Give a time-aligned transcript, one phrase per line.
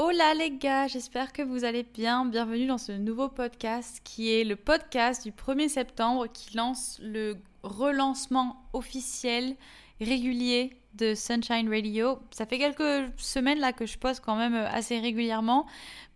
[0.00, 2.24] Hola les gars, j'espère que vous allez bien.
[2.24, 7.34] Bienvenue dans ce nouveau podcast qui est le podcast du 1er septembre qui lance le
[7.64, 9.56] relancement officiel
[10.00, 12.20] régulier de Sunshine Radio.
[12.30, 15.66] Ça fait quelques semaines là que je poste quand même assez régulièrement,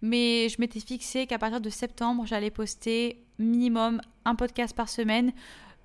[0.01, 5.33] mais je m'étais fixé qu'à partir de septembre, j'allais poster minimum un podcast par semaine.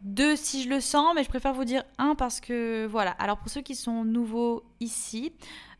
[0.01, 3.09] Deux si je le sens, mais je préfère vous dire un parce que voilà.
[3.17, 5.33] Alors pour ceux qui sont nouveaux ici,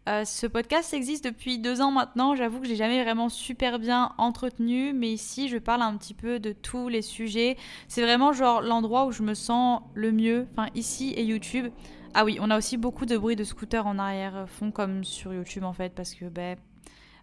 [0.08, 2.34] euh, ce podcast existe depuis deux ans maintenant.
[2.34, 6.40] J'avoue que j'ai jamais vraiment super bien entretenu, mais ici je parle un petit peu
[6.40, 7.58] de tous les sujets.
[7.90, 10.48] C'est vraiment genre l'endroit où je me sens le mieux.
[10.52, 11.72] Enfin ici et YouTube.
[12.14, 15.66] Ah oui, on a aussi beaucoup de bruit de scooter en arrière-fond comme sur YouTube
[15.66, 16.58] en fait, parce que ben,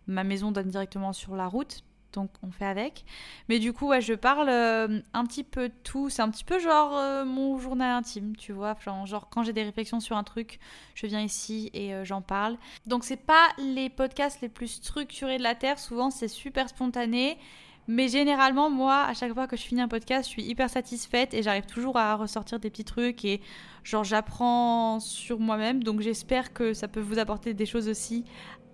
[0.06, 1.82] ma maison donne directement sur la route
[2.14, 3.04] donc on fait avec.
[3.48, 6.08] Mais du coup, ouais, je parle euh, un petit peu tout.
[6.08, 8.76] C'est un petit peu genre euh, mon journal intime, tu vois.
[9.04, 10.58] Genre, quand j'ai des réflexions sur un truc,
[10.94, 12.56] je viens ici et euh, j'en parle.
[12.86, 15.78] Donc c'est pas les podcasts les plus structurés de la Terre.
[15.78, 17.38] Souvent, c'est super spontané.
[17.86, 21.34] Mais généralement, moi, à chaque fois que je finis un podcast, je suis hyper satisfaite
[21.34, 23.42] et j'arrive toujours à ressortir des petits trucs et
[23.82, 25.84] genre j'apprends sur moi-même.
[25.84, 28.24] Donc j'espère que ça peut vous apporter des choses aussi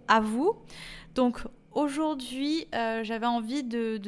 [0.06, 0.54] à vous.
[1.16, 4.00] Donc Aujourd'hui, euh, j'avais envie de,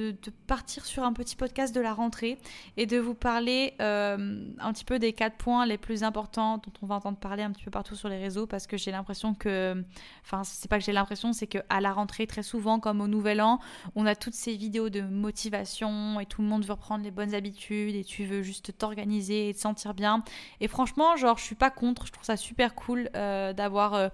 [0.48, 2.38] partir sur un petit podcast de la rentrée
[2.76, 6.72] et de vous parler euh, un petit peu des quatre points les plus importants dont
[6.82, 9.34] on va entendre parler un petit peu partout sur les réseaux parce que j'ai l'impression
[9.34, 9.80] que,
[10.24, 13.40] enfin, c'est pas que j'ai l'impression, c'est qu'à la rentrée, très souvent, comme au Nouvel
[13.40, 13.60] An,
[13.94, 17.32] on a toutes ces vidéos de motivation et tout le monde veut reprendre les bonnes
[17.32, 20.24] habitudes et tu veux juste t'organiser et te sentir bien.
[20.60, 24.10] Et franchement, genre, je suis pas contre, je trouve ça super cool euh, d'avoir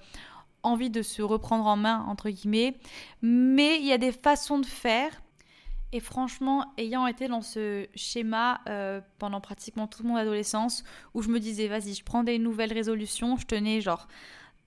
[0.62, 2.76] envie de se reprendre en main, entre guillemets.
[3.22, 5.10] Mais il y a des façons de faire.
[5.92, 11.28] Et franchement, ayant été dans ce schéma euh, pendant pratiquement toute mon adolescence, où je
[11.28, 14.06] me disais, vas-y, je prends des nouvelles résolutions, je tenais genre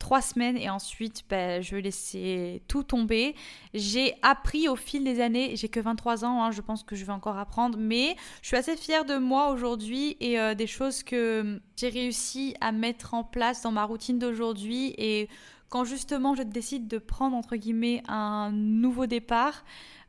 [0.01, 3.35] trois semaines et ensuite ben, je laissais tout tomber.
[3.75, 7.06] J'ai appris au fil des années, j'ai que 23 ans, hein, je pense que je
[7.06, 11.03] vais encore apprendre, mais je suis assez fière de moi aujourd'hui et euh, des choses
[11.03, 15.30] que j'ai réussi à mettre en place dans ma routine d'aujourd'hui et
[15.72, 19.64] quand justement je décide de prendre entre guillemets un nouveau départ,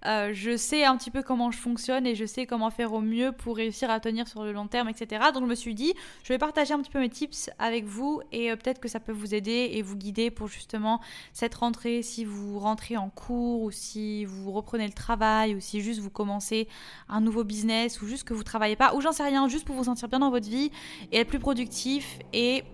[0.05, 3.01] euh, je sais un petit peu comment je fonctionne et je sais comment faire au
[3.01, 5.27] mieux pour réussir à tenir sur le long terme, etc.
[5.33, 8.21] Donc je me suis dit, je vais partager un petit peu mes tips avec vous
[8.33, 11.01] et euh, peut-être que ça peut vous aider et vous guider pour justement
[11.33, 15.81] cette rentrée, si vous rentrez en cours ou si vous reprenez le travail ou si
[15.81, 16.67] juste vous commencez
[17.09, 19.77] un nouveau business ou juste que vous travaillez pas ou j'en sais rien, juste pour
[19.77, 20.73] vous sentir bien dans votre vie
[21.13, 22.65] et être plus productif et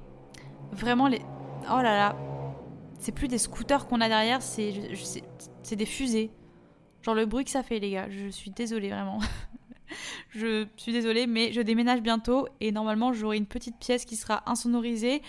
[0.72, 1.20] vraiment les...
[1.70, 2.37] Oh là là,
[2.98, 4.72] c'est plus des scooters qu'on a derrière, c'est
[5.72, 6.30] des fusées.
[7.02, 8.08] Genre le bruit que ça fait, les gars.
[8.10, 9.20] Je suis désolée, vraiment.
[10.30, 14.42] je suis désolée, mais je déménage bientôt et normalement j'aurai une petite pièce qui sera
[14.46, 15.22] insonorisée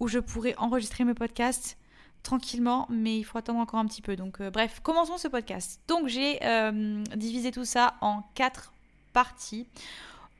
[0.00, 1.78] où je pourrai enregistrer mes podcasts
[2.22, 4.16] tranquillement, mais il faut attendre encore un petit peu.
[4.16, 5.80] Donc euh, bref, commençons ce podcast.
[5.88, 8.72] Donc j'ai euh, divisé tout ça en quatre
[9.12, 9.66] parties.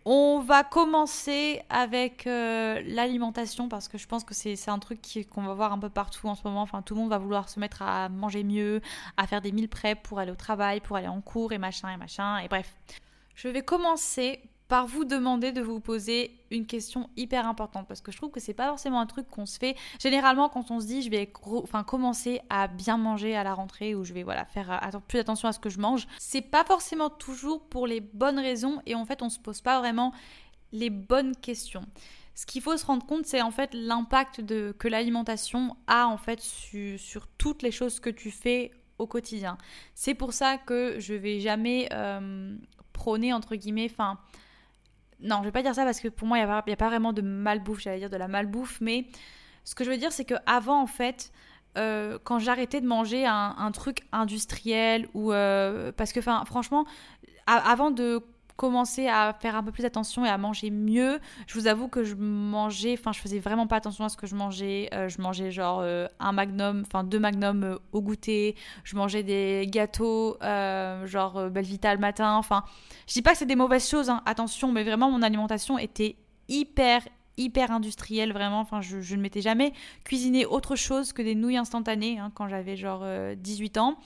[0.09, 5.01] On va commencer avec euh, l'alimentation parce que je pense que c'est un truc
[5.35, 6.65] qu'on va voir un peu partout en ce moment.
[6.83, 8.81] Tout le monde va vouloir se mettre à manger mieux,
[9.17, 11.93] à faire des meal prep pour aller au travail, pour aller en cours et machin
[11.93, 12.39] et machin.
[12.39, 12.73] Et bref,
[13.35, 18.11] je vais commencer par vous demander de vous poser une question hyper importante parce que
[18.11, 20.87] je trouve que c'est pas forcément un truc qu'on se fait généralement quand on se
[20.87, 21.33] dit je vais
[21.63, 25.19] enfin commencer à bien manger à la rentrée ou je vais voilà faire euh, plus
[25.19, 28.95] attention à ce que je mange c'est pas forcément toujours pour les bonnes raisons et
[28.95, 30.13] en fait on se pose pas vraiment
[30.73, 31.85] les bonnes questions
[32.37, 34.43] ce qu'il faut se rendre compte, c'est en fait l'impact
[34.77, 39.57] que l'alimentation a en fait sur toutes les choses que tu fais au quotidien.
[39.95, 42.55] C'est pour ça que je vais jamais euh,
[42.93, 44.19] prôner entre guillemets, enfin
[45.21, 47.13] non, je vais pas dire ça parce que pour moi, il n'y a, pas vraiment
[47.13, 49.07] de malbouffe, j'allais dire de la malbouffe, mais
[49.65, 51.33] ce que je veux dire, c'est qu'avant, en fait,
[51.79, 55.33] euh, quand j'arrêtais de manger un, truc industriel ou.
[55.33, 56.87] Euh, parce que, franchement,
[57.47, 58.23] avant de
[58.57, 61.21] commencer à faire un peu plus attention et à manger mieux.
[61.47, 64.27] Je vous avoue que je mangeais, enfin je faisais vraiment pas attention à ce que
[64.27, 64.89] je mangeais.
[64.95, 68.57] Euh, je mangeais genre euh, un magnum, enfin deux magnums euh, au goûter.
[68.85, 70.39] Je mangeais des gâteaux,
[71.05, 72.37] genre Belvita le matin.
[72.37, 72.65] Enfin,
[73.07, 76.17] je dis pas que c'est des mauvaises choses, hein, attention, mais vraiment mon alimentation était
[76.49, 77.03] hyper
[77.39, 78.61] hyper industriel vraiment.
[78.61, 79.75] Enfin, je, ne m'étais jamais
[80.05, 83.05] cuisiné autre chose que des nouilles instantanées hein, quand j'avais genre
[83.37, 83.99] 18 ans.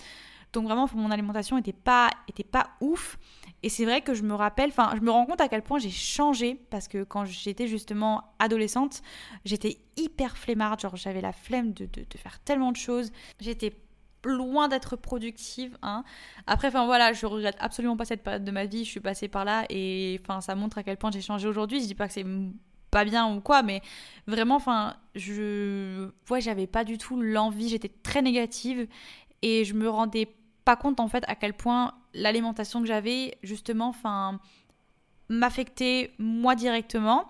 [0.52, 3.18] Donc vraiment, mon alimentation était pas, était pas ouf.
[3.62, 5.78] Et c'est vrai que je me rappelle, enfin, je me rends compte à quel point
[5.78, 9.02] j'ai changé parce que quand j'étais justement adolescente,
[9.44, 13.12] j'étais hyper flemmarde, genre j'avais la flemme de, de, faire tellement de choses.
[13.38, 13.74] J'étais
[14.24, 15.76] loin d'être productive.
[15.82, 16.04] Hein.
[16.46, 18.84] Après, enfin voilà, je regrette absolument pas cette période de ma vie.
[18.84, 21.80] Je suis passée par là et enfin ça montre à quel point j'ai changé aujourd'hui.
[21.80, 22.26] Je dis pas que c'est
[22.90, 23.82] pas bien ou quoi, mais
[24.26, 27.68] vraiment, enfin, je, ouais, j'avais pas du tout l'envie.
[27.68, 28.88] J'étais très négative
[29.42, 30.28] et je me rendais
[30.70, 34.38] pas compte en fait à quel point l'alimentation que j'avais justement enfin
[35.28, 37.24] m'affectait moi directement.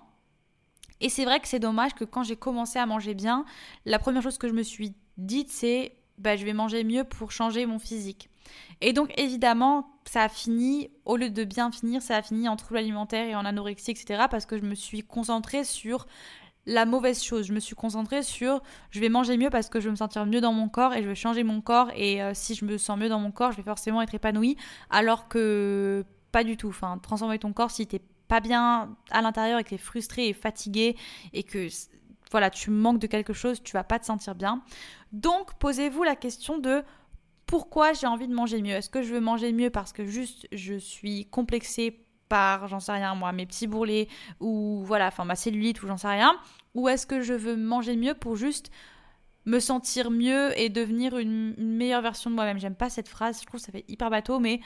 [1.00, 3.46] Et c'est vrai que c'est dommage que quand j'ai commencé à manger bien,
[3.86, 7.32] la première chose que je me suis dite c'est bah, je vais manger mieux pour
[7.32, 8.28] changer mon physique.
[8.82, 12.56] Et donc évidemment, ça a fini, au lieu de bien finir, ça a fini en
[12.56, 14.24] troubles alimentaires et en anorexie, etc.
[14.30, 16.06] Parce que je me suis concentrée sur
[16.70, 17.46] la mauvaise chose.
[17.46, 20.24] Je me suis concentrée sur je vais manger mieux parce que je vais me sentir
[20.24, 21.90] mieux dans mon corps et je vais changer mon corps.
[21.96, 24.56] Et euh, si je me sens mieux dans mon corps, je vais forcément être épanouie.
[24.88, 26.68] Alors que pas du tout.
[26.68, 30.32] Enfin, transformer ton corps si t'es pas bien à l'intérieur et que t'es frustré et
[30.32, 30.96] fatigué
[31.32, 31.68] et que
[32.30, 34.62] voilà, tu manques de quelque chose, tu vas pas te sentir bien.
[35.10, 36.84] Donc, posez-vous la question de
[37.46, 38.74] pourquoi j'ai envie de manger mieux.
[38.74, 42.92] Est-ce que je veux manger mieux parce que juste je suis complexée par, j'en sais
[42.92, 46.34] rien moi, mes petits bourrelets ou voilà, enfin ma cellulite ou j'en sais rien.
[46.74, 48.70] Ou est-ce que je veux manger mieux pour juste
[49.44, 52.58] me sentir mieux et devenir une, meilleure version de moi-même?
[52.58, 54.60] J'aime pas cette phrase, je trouve que ça fait hyper bateau, mais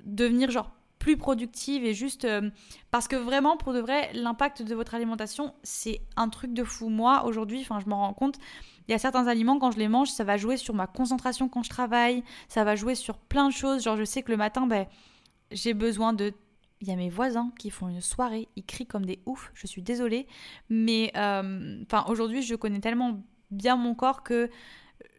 [0.00, 2.50] devenir genre plus productive et juste euh,
[2.90, 6.88] parce que vraiment pour de vrai l'impact de votre alimentation c'est un truc de fou.
[6.88, 8.38] Moi aujourd'hui enfin je m'en rends compte
[8.88, 11.48] il y a certains aliments quand je les mange ça va jouer sur ma concentration
[11.48, 13.82] quand je travaille ça va jouer sur plein de choses.
[13.82, 14.86] Genre je sais que le matin ben
[15.50, 16.32] j'ai besoin de
[16.80, 19.66] il y a mes voisins qui font une soirée, ils crient comme des oufs, je
[19.66, 20.26] suis désolée,
[20.68, 24.50] mais euh, aujourd'hui je connais tellement bien mon corps que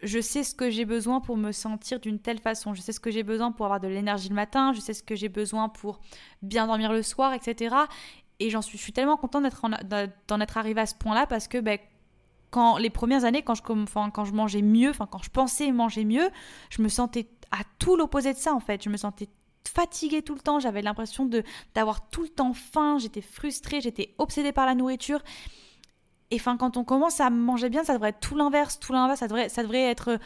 [0.04, 3.00] je sais ce que j'ai besoin pour me sentir d'une telle façon, je sais ce
[3.00, 5.70] que j'ai besoin pour avoir de l'énergie le matin, je sais ce que j'ai besoin
[5.70, 6.00] pour
[6.42, 7.76] bien dormir le soir, etc.
[8.40, 9.44] Et j'en suis, je suis tellement contente
[10.28, 11.80] d'en être arrivée à ce point-là parce que ben,
[12.52, 16.30] quand les premières années, quand je, quand je mangeais mieux, quand je pensais manger mieux,
[16.70, 18.84] je me sentais à tout l'opposé de ça en fait.
[18.84, 19.30] Je me sentais
[19.68, 21.44] fatiguée tout le temps, j'avais l'impression de
[21.76, 25.22] d'avoir tout le temps faim, j'étais frustrée, j'étais obsédée par la nourriture.
[26.32, 29.20] Et enfin, quand on commence à manger bien, ça devrait être tout l'inverse, tout l'inverse,
[29.20, 30.20] ça devrait, ça devrait être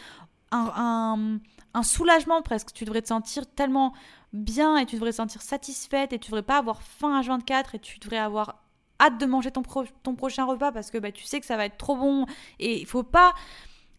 [0.51, 1.39] un,
[1.73, 2.73] un, soulagement presque.
[2.73, 3.93] Tu devrais te sentir tellement
[4.33, 7.75] bien et tu devrais te sentir satisfaite et tu devrais pas avoir faim à 24
[7.75, 8.63] et tu devrais avoir
[8.99, 9.63] hâte de manger ton,
[10.03, 12.25] ton prochain repas parce que bah, tu sais que ça va être trop bon
[12.59, 13.33] et il faut pas...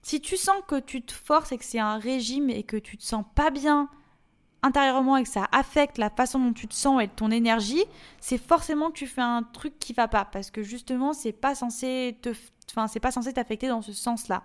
[0.05, 2.97] Si tu sens que tu te forces et que c'est un régime et que tu
[2.97, 3.88] te sens pas bien
[4.62, 7.85] intérieurement et que ça affecte la façon dont tu te sens et ton énergie,
[8.20, 11.55] c'est forcément que tu fais un truc qui va pas parce que justement c'est pas
[11.55, 12.31] censé te
[12.70, 14.44] enfin c'est pas censé t'affecter dans ce sens-là.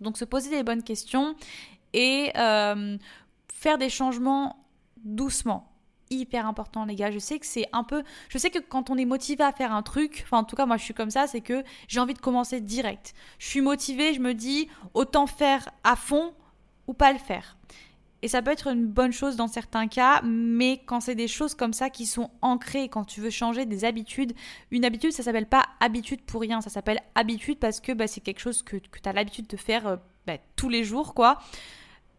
[0.00, 1.34] Donc se poser des bonnes questions
[1.92, 2.98] et euh,
[3.52, 4.56] faire des changements
[5.04, 5.72] doucement.
[6.10, 8.96] Hyper important les gars, je sais que c'est un peu je sais que quand on
[8.96, 11.28] est motivé à faire un truc, enfin en tout cas moi je suis comme ça,
[11.28, 13.14] c'est que j'ai envie de commencer direct.
[13.38, 16.32] Je suis motivée, je me dis autant faire à fond
[16.88, 17.56] ou pas le faire.
[18.22, 21.54] Et ça peut être une bonne chose dans certains cas, mais quand c'est des choses
[21.54, 24.32] comme ça qui sont ancrées, quand tu veux changer des habitudes,
[24.72, 28.20] une habitude, ça s'appelle pas habitude pour rien, ça s'appelle habitude parce que bah, c'est
[28.20, 31.38] quelque chose que, que tu as l'habitude de faire euh, bah, tous les jours, quoi.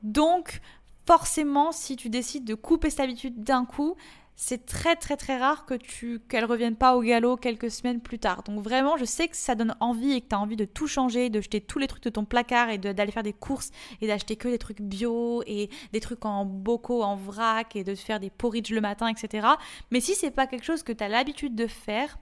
[0.02, 0.62] Donc,
[1.06, 3.96] forcément, si tu décides de couper cette habitude d'un coup,
[4.42, 8.20] c'est très très très rare que tu qu'elle revienne pas au galop quelques semaines plus
[8.20, 8.42] tard.
[8.44, 10.88] Donc vraiment, je sais que ça donne envie et que tu as envie de tout
[10.88, 14.08] changer, de jeter tous les trucs de ton placard et d'aller faire des courses et
[14.08, 18.22] d'acheter que des trucs bio et des trucs en bocaux, en vrac et de faire
[18.22, 19.46] des porridge le matin, etc.
[19.92, 22.18] Mais si c'est pas quelque chose que tu as l'habitude de faire,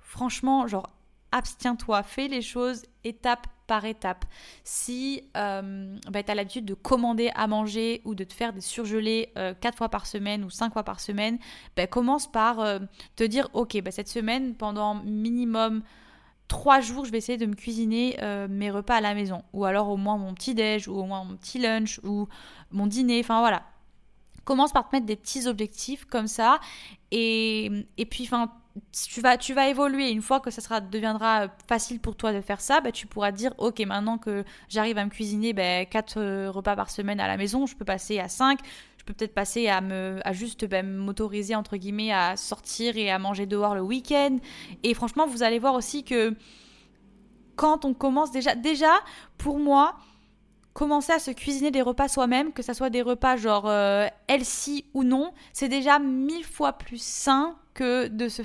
[0.00, 0.90] franchement, genre
[1.32, 4.24] abstiens-toi, fais les choses étape par étape.
[4.64, 8.60] Si euh, bah, tu as l'habitude de commander à manger ou de te faire des
[8.60, 11.38] surgelés euh, 4 fois par semaine ou 5 fois par semaine,
[11.76, 12.78] bah, commence par euh,
[13.16, 15.82] te dire ok, bah, cette semaine, pendant minimum
[16.48, 19.42] 3 jours, je vais essayer de me cuisiner euh, mes repas à la maison.
[19.54, 22.28] Ou alors au moins mon petit déj, ou au moins mon petit lunch, ou
[22.70, 23.62] mon dîner, enfin voilà.
[24.44, 26.60] Commence par te mettre des petits objectifs comme ça.
[27.10, 28.52] Et, et puis, enfin,
[28.92, 30.10] tu vas, tu vas évoluer.
[30.10, 33.32] Une fois que ça sera, deviendra facile pour toi de faire ça, bah, tu pourras
[33.32, 37.26] dire Ok, maintenant que j'arrive à me cuisiner bah, 4 euh, repas par semaine à
[37.26, 38.58] la maison, je peux passer à 5.
[38.98, 43.10] Je peux peut-être passer à, me, à juste bah, m'autoriser, entre guillemets, à sortir et
[43.10, 44.38] à manger dehors le week-end.
[44.84, 46.36] Et franchement, vous allez voir aussi que
[47.56, 48.92] quand on commence déjà, déjà,
[49.38, 49.96] pour moi,
[50.72, 54.86] commencer à se cuisiner des repas soi-même, que ça soit des repas genre euh, healthy
[54.94, 58.42] ou non, c'est déjà mille fois plus sain que de se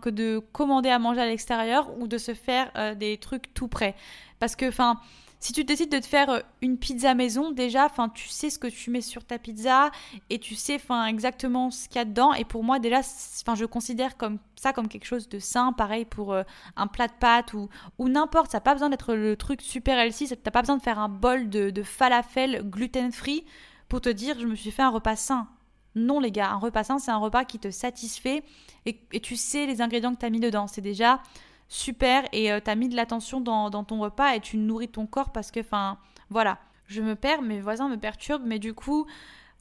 [0.00, 3.68] que de commander à manger à l'extérieur ou de se faire euh, des trucs tout
[3.68, 3.94] prêts.
[4.38, 5.00] Parce que, enfin,
[5.40, 8.58] si tu décides de te faire euh, une pizza maison, déjà, enfin, tu sais ce
[8.58, 9.90] que tu mets sur ta pizza
[10.30, 12.32] et tu sais, enfin, exactement ce qu'il y a dedans.
[12.32, 15.72] Et pour moi, déjà, enfin, je considère comme ça comme quelque chose de sain.
[15.72, 16.44] Pareil pour euh,
[16.76, 18.52] un plat de pâtes ou, ou n'importe.
[18.52, 20.28] Ça n'a pas besoin d'être le truc super healthy.
[20.28, 23.44] T'as pas besoin de faire un bol de, de falafel gluten-free
[23.88, 25.48] pour te dire, je me suis fait un repas sain.
[25.94, 28.42] Non, les gars, un repas sain, c'est un repas qui te satisfait
[28.86, 30.66] et, tu sais les ingrédients que tu as mis dedans.
[30.66, 31.20] C'est déjà
[31.68, 35.06] super et euh, tu as mis de l'attention dans, ton repas et tu nourris ton
[35.06, 35.98] corps parce que, enfin,
[36.30, 36.58] voilà.
[36.86, 39.06] Je me perds, mes voisins me perturbent, mais du coup,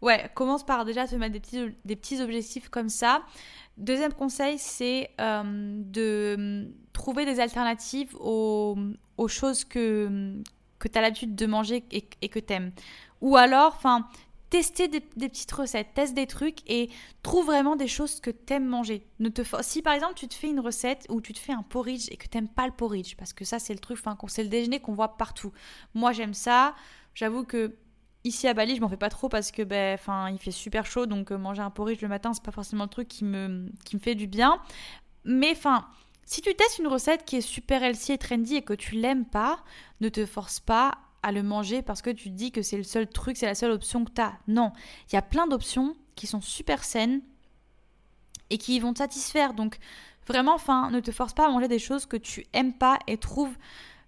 [0.01, 3.23] ouais, commence par déjà te mettre des petits, des petits objectifs comme ça.
[3.77, 8.77] Deuxième conseil, c'est euh, de hum, trouver des alternatives aux,
[9.27, 10.33] choses que,
[10.79, 12.71] que tu as l'habitude de manger et, et que tu aimes.
[13.21, 14.07] Ou alors, enfin,
[14.51, 16.89] tester des, petites recettes, teste des trucs et
[17.24, 19.08] trouve vraiment des choses que t'aimes manger.
[19.20, 21.63] Ne te si par exemple tu te fais une recette ou tu te fais un
[21.63, 24.50] porridge et que t'aimes pas le porridge, parce que ça c'est le truc, c'est le
[24.50, 25.53] déjeuner qu'on voit partout.
[25.96, 26.75] Moi j'aime ça.
[27.15, 27.77] J'avoue que
[28.25, 29.98] ici à Bali je m'en fais pas trop parce que ben
[30.29, 32.89] il fait super chaud donc euh, manger un porridge le matin c'est pas forcément le
[32.89, 34.62] truc qui me qui me fait du bien.
[35.24, 35.88] Mais enfin
[36.25, 39.25] si tu testes une recette qui est super healthy et trendy et que tu l'aimes
[39.25, 39.63] pas,
[40.01, 43.07] ne te force pas à le manger parce que tu dis que c'est le seul
[43.07, 44.33] truc, c'est la seule option que tu as.
[44.47, 44.71] Non,
[45.09, 47.21] il y a plein d'options qui sont super saines
[48.49, 49.53] et qui vont te satisfaire.
[49.53, 49.77] Donc
[50.27, 53.17] vraiment, enfin, ne te force pas à manger des choses que tu aimes pas et
[53.17, 53.55] trouve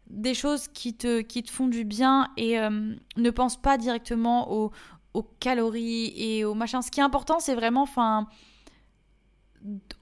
[0.08, 4.72] des choses qui te, font du bien et euh, ne pense pas directement aux,
[5.13, 6.82] aux, calories et aux machins.
[6.82, 8.27] Ce qui est important, c'est vraiment, enfin,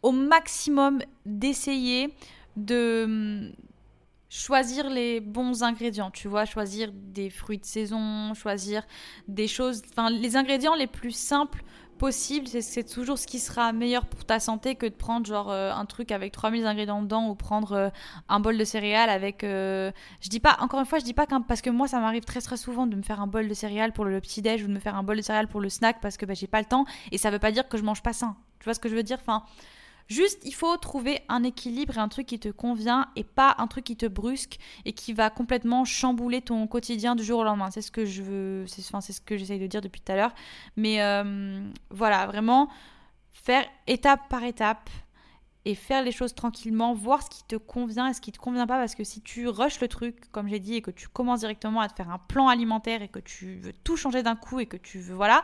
[0.01, 2.13] au maximum d'essayer
[2.57, 3.53] de
[4.31, 8.83] choisir les bons ingrédients, tu vois, choisir des fruits de saison, choisir
[9.27, 11.61] des choses, enfin les ingrédients les plus simples
[11.97, 15.73] possibles, c'est toujours ce qui sera meilleur pour ta santé que de prendre genre euh,
[15.73, 17.89] un truc avec 3000 ingrédients dedans ou prendre euh,
[18.29, 21.25] un bol de céréales avec euh, je dis pas encore une fois, je dis pas
[21.25, 23.53] qu'un parce que moi ça m'arrive très très souvent de me faire un bol de
[23.53, 25.67] céréales pour le, petit déj ou de me faire un bol de céréales pour le
[25.67, 27.83] snack parce que bah, j'ai pas le temps et ça veut pas dire que je
[27.83, 28.37] mange pas sain.
[28.59, 29.17] Tu vois ce que je veux dire?
[29.19, 29.43] Enfin
[30.11, 33.67] Juste, il faut trouver un équilibre et un truc qui te convient et pas un
[33.67, 37.71] truc qui te brusque et qui va complètement chambouler ton quotidien du jour au lendemain.
[37.71, 40.17] C'est ce que je veux, c'est enfin, ce que j'essaye de dire depuis tout à
[40.17, 40.33] l'heure.
[40.75, 42.67] Mais euh, voilà, vraiment
[43.31, 44.89] faire étape par étape
[45.63, 48.67] et faire les choses tranquillement, voir ce qui te convient et ce qui te convient
[48.67, 51.39] pas parce que si tu rushes le truc, comme j'ai dit, et que tu commences
[51.39, 54.59] directement à te faire un plan alimentaire et que tu veux tout changer d'un coup
[54.59, 55.41] et que tu veux, voilà,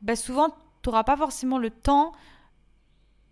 [0.00, 2.12] bah souvent tu n'auras pas forcément le temps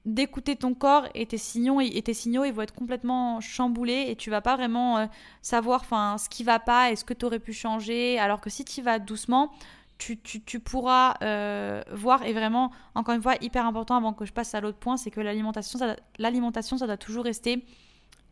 [0.04, 4.16] d'écouter ton corps et tes signaux et tes signaux ils vont être complètement chamboulés et
[4.16, 5.06] tu vas pas vraiment euh,
[5.42, 8.18] savoir enfin ce qui va pas et ce que tu aurais pu changer.
[8.18, 9.52] Alors que si tu vas doucement
[9.99, 14.32] tu, tu, pourras euh, voir et vraiment encore une fois hyper important avant que je
[14.32, 17.64] passe à l'autre point c'est que l'alimentation ça, l'alimentation ça doit toujours rester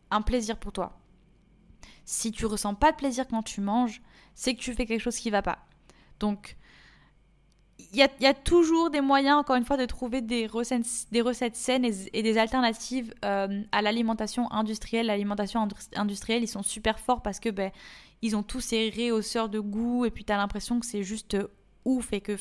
[0.09, 0.99] un plaisir pour toi.
[2.03, 4.01] Si tu ressens pas de plaisir quand tu manges
[4.35, 5.59] c'est que tu fais quelque chose qui va pas.
[6.19, 6.57] Donc
[7.93, 11.55] il y, a, toujours des moyens, encore une fois, de trouver des recettes, des recettes
[11.55, 15.07] saines et, des alternatives euh, à l'alimentation industrielle.
[15.07, 17.71] L'alimentation industrielle, ils sont super forts parce que ben,
[18.21, 21.37] ils ont tous ces réhausseurs de goût et puis tu as l'impression que c'est juste
[21.85, 22.37] ouf et que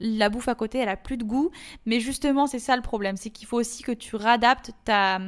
[0.00, 1.52] la bouffe à côté elle a plus de goût
[1.86, 5.20] mais justement c'est ça le problème c'est qu'il faut aussi que tu réadaptes ta,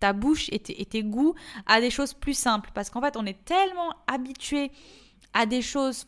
[0.00, 3.16] ta bouche et tes, et tes goûts à des choses plus simples parce qu'en fait
[3.16, 4.70] on est tellement habitué
[5.32, 6.04] à des choses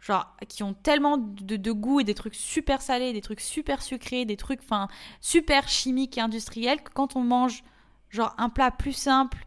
[0.00, 4.24] genre qui ont tellement de, goût et des trucs super salés, des trucs super sucrés,
[4.24, 4.88] des trucs enfin
[5.20, 7.64] super chimiques et industriels que quand on mange
[8.10, 9.46] genre un plat plus simple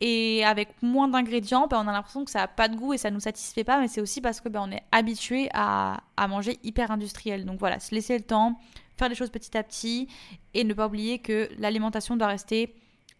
[0.00, 2.98] et avec moins d'ingrédients, ben, on a l'impression que ça n'a pas de goût et
[2.98, 6.28] ça nous satisfait pas, mais c'est aussi parce que ben, on est habitué à, à,
[6.28, 7.44] manger hyper industriel.
[7.44, 8.58] Donc voilà, se laisser le temps,
[8.96, 10.08] faire les choses petit à petit
[10.52, 12.74] et ne pas oublier que l'alimentation doit rester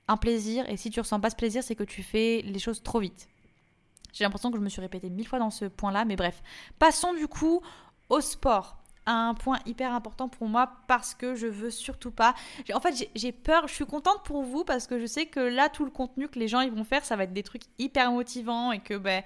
[0.09, 2.83] un plaisir et si tu ressens pas ce plaisir, c'est que tu fais les choses
[2.83, 3.29] trop vite.
[4.15, 6.43] J'ai l'impression que je me suis répétée mille fois dans ce point-là, mais bref.
[6.79, 7.61] Passons du coup
[8.09, 12.35] au sport un point hyper important pour moi parce que je veux surtout pas.
[12.73, 13.69] En fait, j'ai peur.
[13.69, 16.39] Je suis contente pour vous parce que je sais que là, tout le contenu que
[16.39, 19.23] les gens ils vont faire, ça va être des trucs hyper motivants et que ben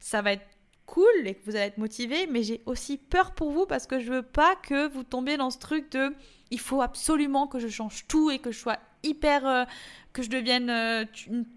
[0.00, 0.46] ça va être
[0.86, 2.26] cool et que vous allez être motivé.
[2.26, 5.50] Mais j'ai aussi peur pour vous parce que je veux pas que vous tombiez dans
[5.50, 6.14] ce truc de
[6.50, 9.64] il faut absolument que je change tout et que je sois hyper euh,
[10.12, 11.04] que je devienne euh,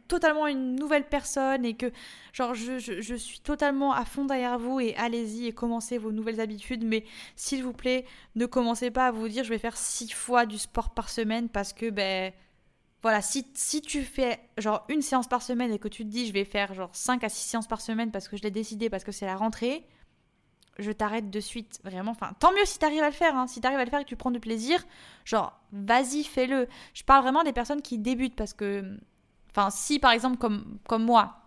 [0.07, 1.91] totalement une nouvelle personne et que
[2.33, 6.83] genre je, suis totalement à fond derrière vous et allez-y et commencez vos nouvelles habitudes.
[6.83, 7.03] Mais
[7.35, 10.57] s'il vous plaît ne commencez pas à vous dire je vais faire six fois du
[10.57, 12.31] sport par semaine parce que ben
[13.01, 16.27] voilà si, si tu fais genre une séance par semaine et que tu te dis
[16.27, 18.89] je vais faire genre 5 à 6 séances par semaine parce que je l'ai décidé
[18.89, 19.85] parce que c'est la rentrée
[20.79, 21.79] je t'arrête de suite.
[21.83, 23.35] Vraiment, enfin, tant mieux si t'arrives à le faire.
[23.35, 23.47] Hein.
[23.47, 24.83] Si t'arrives à le faire et que tu prends du plaisir,
[25.23, 26.67] genre, vas-y, fais-le.
[26.93, 28.97] Je parle vraiment des personnes qui débutent parce que,
[29.51, 31.44] enfin, si par exemple, comme, comme moi,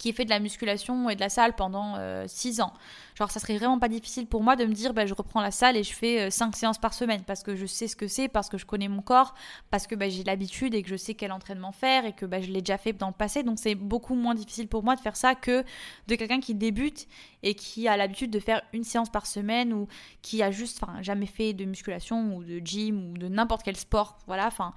[0.00, 2.72] qui ai fait de la musculation et de la salle pendant 6 euh, ans.
[3.16, 5.50] Genre, ça serait vraiment pas difficile pour moi de me dire, bah, je reprends la
[5.50, 8.08] salle et je fais 5 euh, séances par semaine parce que je sais ce que
[8.08, 9.34] c'est, parce que je connais mon corps,
[9.70, 12.40] parce que bah, j'ai l'habitude et que je sais quel entraînement faire et que bah,
[12.40, 13.42] je l'ai déjà fait dans le passé.
[13.42, 15.64] Donc, c'est beaucoup moins difficile pour moi de faire ça que
[16.08, 17.06] de quelqu'un qui débute
[17.42, 19.86] et qui a l'habitude de faire une séance par semaine ou
[20.22, 24.16] qui a juste, jamais fait de musculation ou de gym ou de n'importe quel sport.
[24.26, 24.72] Voilà, enfin,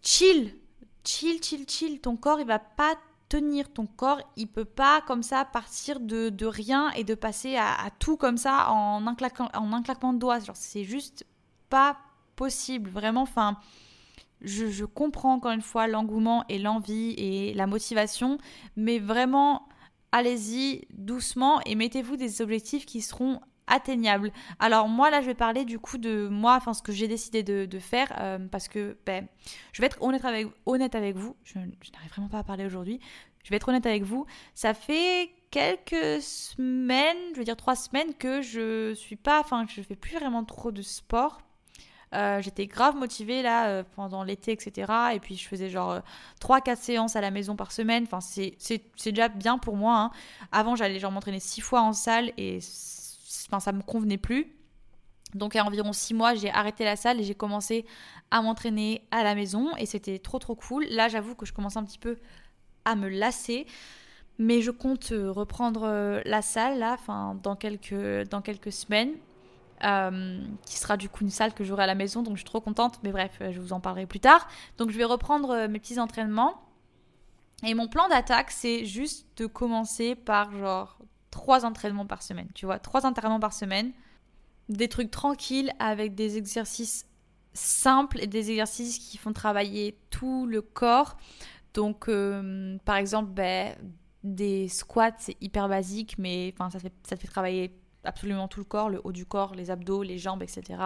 [0.00, 0.54] chill,
[1.04, 2.00] chill, chill, chill.
[2.00, 2.96] Ton corps, il va pas
[3.30, 7.88] tenir ton corps, il peut pas comme ça partir de, rien et de passer à,
[7.98, 10.40] tout comme ça en un, un claquement de doigts.
[10.52, 11.24] C'est juste
[11.70, 11.96] pas
[12.36, 12.90] possible.
[12.90, 13.56] Vraiment, enfin,
[14.42, 18.38] je, je comprends encore une fois l'engouement et l'envie et la motivation,
[18.76, 19.68] mais vraiment,
[20.12, 24.32] allez-y doucement et mettez-vous des objectifs qui seront atteignable.
[24.58, 27.42] Alors moi là je vais parler du coup de moi, enfin ce que j'ai décidé
[27.42, 29.26] de, faire euh, parce que ben,
[29.72, 33.00] je vais être honnête avec, honnête avec vous, je, n'arrive vraiment pas à parler aujourd'hui,
[33.42, 38.12] je vais être honnête avec vous, ça fait quelques semaines, je veux dire trois semaines
[38.14, 41.40] que je suis pas, enfin je fais plus vraiment trop de sport.
[42.12, 44.92] Euh, j'étais grave motivée là euh, pendant l'été, etc.
[45.14, 46.00] Et puis je faisais genre
[46.40, 48.02] 3-4 séances à la maison par semaine.
[48.02, 48.56] Enfin, c'est
[49.04, 49.96] déjà bien pour moi.
[49.96, 50.10] Hein.
[50.50, 52.58] Avant, j'allais genre m'entraîner 6 fois en salle et
[53.46, 54.54] enfin, ça me convenait plus.
[55.34, 57.86] Donc, a environ six mois, j'ai arrêté la salle et j'ai commencé
[58.30, 60.84] à m'entraîner à la maison et c'était trop trop cool.
[60.90, 62.18] Là, j'avoue que je commence un petit peu
[62.84, 63.66] à me lasser.
[64.38, 69.12] Mais je compte euh, reprendre euh, la salle là, enfin dans quelques, dans quelques semaines,
[69.84, 72.46] euh, qui sera du coup une salle que j'aurai à la maison, donc je suis
[72.46, 73.00] trop contente.
[73.02, 74.48] Mais bref, je vous en parlerai plus tard.
[74.78, 76.54] Donc je vais reprendre mes petits entraînements.
[77.62, 80.96] Et mon plan d'attaque, c'est juste de commencer par genre
[81.30, 82.48] trois entraînements par semaine.
[82.54, 83.92] Tu vois, trois entraînements par semaine.
[84.68, 87.06] Des trucs tranquilles avec des exercices
[87.52, 91.16] simples et des exercices qui font travailler tout le corps.
[91.74, 93.74] Donc, euh, par exemple, ben,
[94.22, 98.64] des squats, c'est hyper basique, mais ça, fait, ça te fait travailler absolument tout le
[98.64, 100.80] corps, le haut du corps, les abdos, les jambes, etc.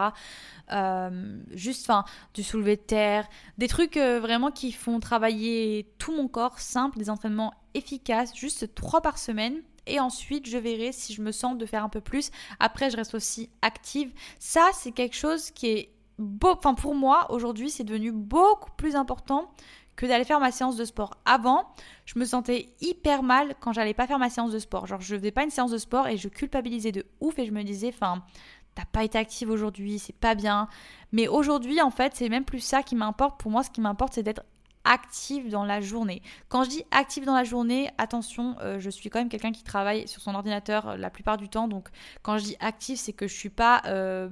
[0.71, 6.15] Euh, juste, enfin, du soulevé de terre, des trucs euh, vraiment qui font travailler tout
[6.15, 11.13] mon corps, simple, des entraînements efficaces, juste trois par semaine et ensuite je verrai si
[11.13, 12.31] je me sens de faire un peu plus.
[12.59, 14.11] Après, je reste aussi active.
[14.39, 16.53] Ça, c'est quelque chose qui est beau.
[16.57, 19.51] Enfin, pour moi, aujourd'hui, c'est devenu beaucoup plus important
[19.95, 21.15] que d'aller faire ma séance de sport.
[21.25, 21.67] Avant,
[22.05, 24.87] je me sentais hyper mal quand j'allais pas faire ma séance de sport.
[24.87, 27.51] Genre, je faisais pas une séance de sport et je culpabilisais de ouf et je
[27.51, 28.23] me disais, enfin,
[28.75, 30.67] t'as pas été active aujourd'hui, c'est pas bien.
[31.13, 33.39] Mais aujourd'hui, en fait, c'est même plus ça qui m'importe.
[33.39, 34.43] Pour moi, ce qui m'importe, c'est d'être
[34.85, 36.21] active dans la journée.
[36.47, 39.63] Quand je dis active dans la journée, attention, euh, je suis quand même quelqu'un qui
[39.63, 41.67] travaille sur son ordinateur euh, la plupart du temps.
[41.67, 41.89] Donc
[42.21, 44.29] quand je dis active, c'est que je suis pas, euh,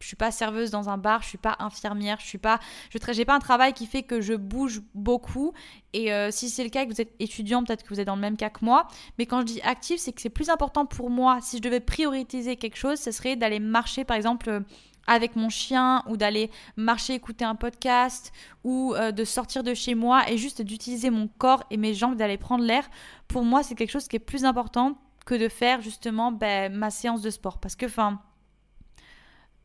[0.00, 2.58] je suis pas serveuse dans un bar, je suis pas infirmière, je suis pas,
[2.90, 5.52] je j'ai pas un travail qui fait que je bouge beaucoup.
[5.92, 8.20] Et si c'est le cas que vous êtes étudiant, peut-être que vous êtes dans le
[8.20, 8.86] même cas que moi.
[9.18, 11.40] Mais quand je dis active, c'est que c'est plus important pour moi.
[11.42, 14.62] Si je devais prioriser quelque chose, ce serait d'aller marcher, par exemple
[15.06, 18.32] avec mon chien ou d'aller marcher, écouter un podcast
[18.64, 22.16] ou euh, de sortir de chez moi et juste d'utiliser mon corps et mes jambes,
[22.16, 22.88] d'aller prendre l'air,
[23.28, 26.90] pour moi c'est quelque chose qui est plus important que de faire justement ben, ma
[26.90, 27.58] séance de sport.
[27.58, 28.20] Parce que, enfin,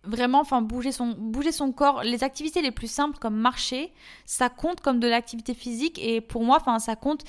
[0.05, 3.91] vraiment enfin bouger son bouger son corps les activités les plus simples comme marcher
[4.25, 7.23] ça compte comme de l'activité physique et pour moi enfin ça compte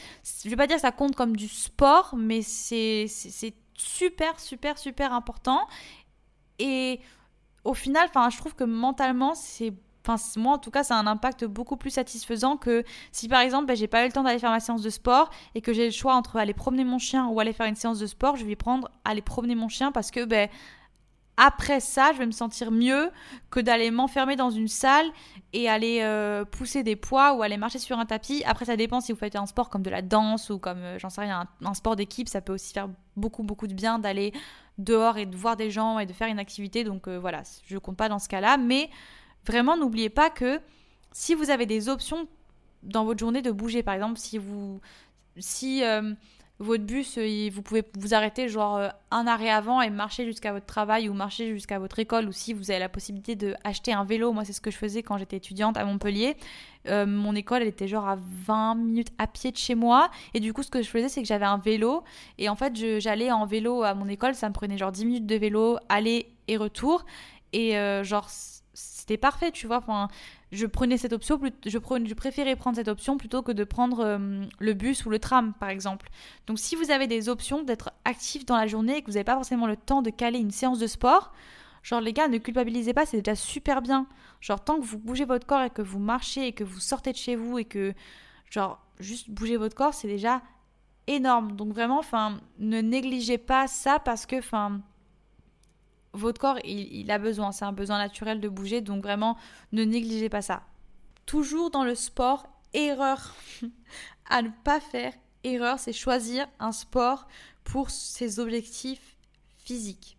[0.44, 5.12] je vais pas dire ça compte comme du sport mais c'est c'est super super super
[5.12, 5.66] important
[6.58, 7.00] et
[7.66, 9.72] au final, je trouve que mentalement, c'est
[10.08, 13.40] Enfin, moi en tout cas, ça a un impact beaucoup plus satisfaisant que si par
[13.40, 15.72] exemple, ben, j'ai pas eu le temps d'aller faire ma séance de sport et que
[15.72, 18.36] j'ai le choix entre aller promener mon chien ou aller faire une séance de sport,
[18.36, 20.48] je vais prendre aller promener mon chien parce que ben,
[21.36, 23.10] après ça, je vais me sentir mieux
[23.50, 25.06] que d'aller m'enfermer dans une salle
[25.52, 28.42] et aller euh, pousser des poids ou aller marcher sur un tapis.
[28.46, 30.98] Après, ça dépend si vous faites un sport comme de la danse ou comme, euh,
[30.98, 34.32] j'en sais rien, un, sport d'équipe, ça peut aussi faire beaucoup, beaucoup de bien d'aller
[34.78, 36.84] dehors et de voir des gens et de faire une activité.
[36.84, 38.56] Donc euh, voilà, je compte pas dans ce cas-là.
[38.56, 38.90] Mais
[39.44, 40.60] vraiment, n'oubliez pas que
[41.12, 42.28] si vous avez des options
[42.82, 44.80] dans votre journée de bouger, par exemple, si vous.
[45.38, 45.82] Si
[46.58, 50.52] votre bus, euh, vous pouvez vous arrêter genre euh, un arrêt avant et marcher jusqu'à
[50.52, 54.04] votre travail ou marcher jusqu'à votre école ou si vous avez la possibilité d'acheter un
[54.04, 54.32] vélo.
[54.32, 56.36] Moi, c'est ce que je faisais quand j'étais étudiante à Montpellier.
[56.88, 58.16] Euh, mon école, elle était genre à
[58.46, 60.10] 20 minutes à pied de chez moi.
[60.32, 62.04] Et du coup, ce que je faisais, c'est que j'avais un vélo.
[62.38, 64.34] Et en fait, j'allais en vélo à mon école.
[64.34, 67.04] Ça me prenait genre 10 minutes de vélo, aller et retour.
[67.52, 68.28] Et genre,
[68.72, 69.82] c'était parfait, tu vois.
[70.56, 75.52] Je préférais prendre cette option plutôt que de prendre euh, le bus ou le tram,
[75.54, 76.08] par exemple.
[76.46, 79.24] Donc, si vous avez des options d'être actif dans la journée et que vous n'avez
[79.24, 81.32] pas forcément le temps de caler une séance de sport,
[81.82, 84.06] genre, les gars, ne culpabilisez pas, c'est déjà super bien.
[84.40, 87.12] Genre, tant que vous bougez votre corps et que vous marchez et que vous sortez
[87.12, 87.94] de chez vous et que,
[88.50, 90.42] genre, juste bouger votre corps, c'est déjà
[91.06, 91.52] énorme.
[91.52, 92.02] Donc, vraiment,
[92.58, 94.80] ne négligez pas ça parce que, enfin,
[96.16, 99.36] votre corps, il, a besoin, c'est un besoin naturel de bouger, donc vraiment,
[99.72, 100.62] ne négligez pas ça.
[101.26, 103.34] Toujours dans le sport, erreur
[104.28, 105.12] à ne pas faire,
[105.44, 107.26] erreur, c'est choisir un sport
[107.64, 109.16] pour ses objectifs
[109.64, 110.16] physiques.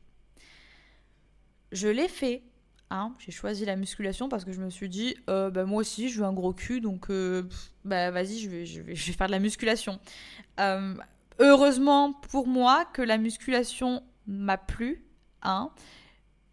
[1.71, 2.43] Je l'ai fait,
[2.89, 6.09] hein, j'ai choisi la musculation parce que je me suis dit, euh, bah, moi aussi,
[6.09, 7.43] je veux un gros cul, donc euh,
[7.83, 8.49] bah, vas-y, je
[8.81, 9.99] vais, faire de la musculation.
[10.59, 10.95] Euh,
[11.39, 15.06] heureusement pour moi que la musculation m'a plu,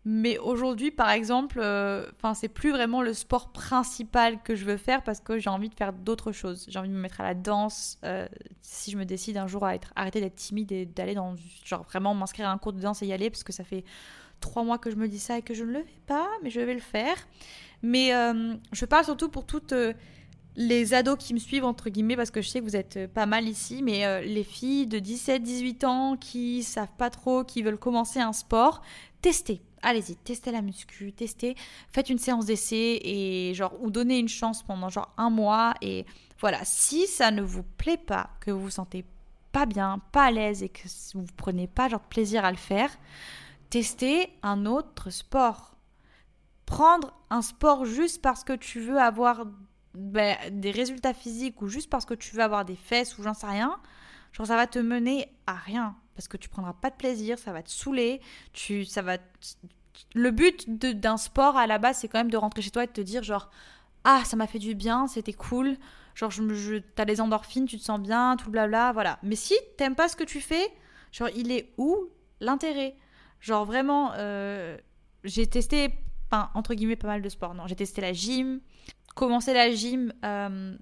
[0.07, 2.05] Mais aujourd'hui, par exemple, euh,
[2.35, 5.75] c'est plus vraiment le sport principal que je veux faire parce que j'ai envie de
[5.75, 6.67] faire d'autres choses.
[6.69, 7.99] J'ai envie de me mettre à la danse.
[8.05, 8.29] Euh,
[8.61, 11.85] si je me décide un jour à être, arrêter d'être timide et d'aller dans, genre
[11.85, 13.83] vraiment m'inscrire à un cours de danse et y aller parce que ça fait
[14.41, 16.51] trois mois que je me dis ça et que je ne le fais pas, mais
[16.51, 17.17] je vais le faire.
[17.81, 19.73] Mais euh, je parle surtout pour toutes
[20.57, 23.27] les ados qui me suivent, entre guillemets, parce que je sais que vous êtes pas
[23.27, 28.21] mal ici, mais les filles de 17-18 ans qui savent pas trop, qui veulent commencer
[28.21, 28.83] un sport,
[29.21, 29.63] testez.
[29.83, 31.57] Allez-y, testez la muscu, testez,
[31.91, 36.07] faites une séance d'essai et genre ou donnez une chance pendant genre un mois et
[36.39, 36.65] voilà.
[36.65, 39.05] Si ça ne vous plaît pas, que vous vous sentez
[39.53, 42.91] pas bien, pas à l'aise et que vous prenez pas genre plaisir à le faire,
[43.69, 45.77] testez un autre sport.
[46.65, 49.45] Prendre un sport juste parce que tu veux avoir
[49.95, 53.35] ben, des résultats physiques ou juste parce que tu veux avoir des fesses ou j'en
[53.35, 53.79] sais rien,
[54.33, 57.53] genre ça va te mener à rien parce que tu prendras pas de plaisir, ça
[57.53, 58.21] va te saouler,
[58.53, 59.19] tu, ça va.
[60.15, 62.87] Le but d'un sport à la base, c'est quand même de rentrer chez toi et
[62.87, 63.51] de te dire genre
[64.05, 65.77] ah ça m'a fait du bien, c'était cool,
[66.15, 69.19] genre je, je t'as les endorphines, tu te sens bien, tout blabla, voilà.
[69.23, 70.69] Mais si t'aimes pas ce que tu fais,
[71.11, 72.09] genre il est où
[72.41, 72.97] l'intérêt?
[73.41, 74.77] Genre vraiment, euh,
[75.23, 75.95] j'ai testé,
[76.31, 77.55] enfin, entre guillemets, pas mal de sports.
[77.55, 78.61] Non, j'ai testé la gym,
[79.15, 80.77] Commencer la gym euh,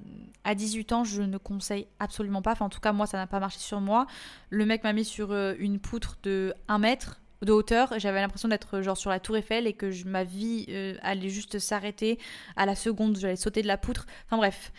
[0.44, 2.52] à 18 ans, je ne conseille absolument pas.
[2.52, 4.06] Enfin, en tout cas, moi, ça n'a pas marché sur moi.
[4.48, 7.92] Le mec m'a mis sur euh, une poutre de 1 mètre de hauteur.
[7.98, 11.58] J'avais l'impression d'être genre sur la tour Eiffel et que ma vie euh, allait juste
[11.58, 12.18] s'arrêter
[12.56, 13.18] à la seconde.
[13.18, 14.06] J'allais sauter de la poutre.
[14.26, 14.72] Enfin bref,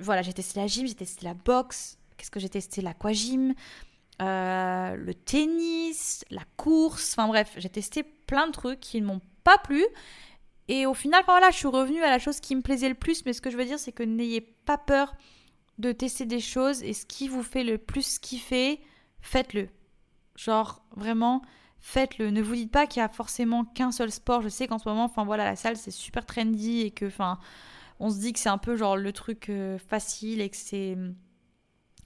[0.00, 1.98] voilà, j'ai testé la gym, j'ai testé la boxe.
[2.16, 3.52] Qu'est-ce que j'ai testé L'aquagym,
[4.20, 7.12] le tennis, la course.
[7.12, 9.84] Enfin bref, j'ai testé plein de trucs qui ne m'ont pas plu.
[10.70, 13.24] Et au final, voilà, je suis revenue à la chose qui me plaisait le plus,
[13.26, 15.16] mais ce que je veux dire, c'est que n'ayez pas peur
[15.78, 18.80] de tester des choses et ce qui vous fait le plus kiffer,
[19.20, 19.68] faites-le.
[20.36, 21.42] Genre, vraiment,
[21.80, 22.30] faites-le.
[22.30, 24.42] Ne vous dites pas qu'il y a forcément qu'un seul sport.
[24.42, 27.40] Je sais qu'en ce moment, enfin voilà, la salle c'est super trendy et que, enfin,
[27.98, 30.96] on se dit que c'est un peu genre le truc euh, facile et que c'est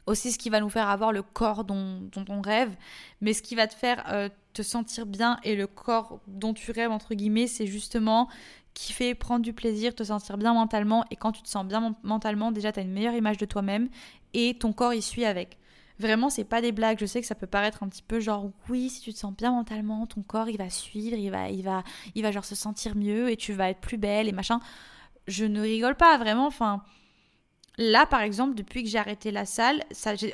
[0.07, 2.75] aussi ce qui va nous faire avoir le corps dont, on rêve,
[3.21, 6.71] mais ce qui va te faire euh, te sentir bien et le corps dont tu
[6.71, 8.29] rêves, entre guillemets, c'est justement
[8.73, 12.51] kiffer, prendre du plaisir, te sentir bien mentalement, et quand tu te sens bien mentalement,
[12.51, 13.89] déjà tu as une meilleure image de toi-même,
[14.33, 15.59] et ton corps y suit avec.
[16.01, 16.99] Vraiment, c'est pas des blagues.
[16.99, 19.33] Je sais que ça peut paraître un petit peu genre oui, si tu te sens
[19.33, 21.85] bien mentalement, ton corps il va suivre, il va, il va,
[22.17, 24.61] il va genre se sentir mieux et tu vas être plus belle et machin.
[25.29, 26.47] Je ne rigole pas vraiment.
[26.47, 26.83] Enfin,
[27.77, 29.83] Là, par exemple, depuis que j'ai arrêté la salle,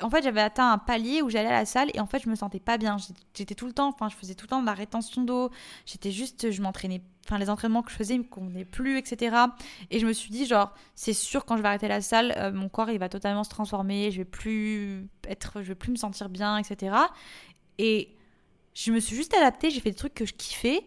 [0.02, 2.28] en fait, j'avais atteint un palier où j'allais à la salle et en fait, je
[2.28, 2.98] me sentais pas bien.
[3.34, 5.50] J'étais tout le temps, enfin, je faisais tout le temps de la rétention d'eau.
[5.86, 9.36] J'étais juste, je m'entraînais, enfin, les entraînements que je faisais me convenaient plus, etc.
[9.90, 12.52] Et je me suis dit, genre, c'est sûr, quand je vais arrêter la salle, euh,
[12.52, 14.10] mon corps, il va totalement se transformer.
[14.10, 16.94] Je vais plus être, je vais plus me sentir bien, etc.
[17.78, 18.14] Et
[18.74, 19.70] je me suis juste adaptée.
[19.70, 20.84] J'ai fait des trucs que je kiffais.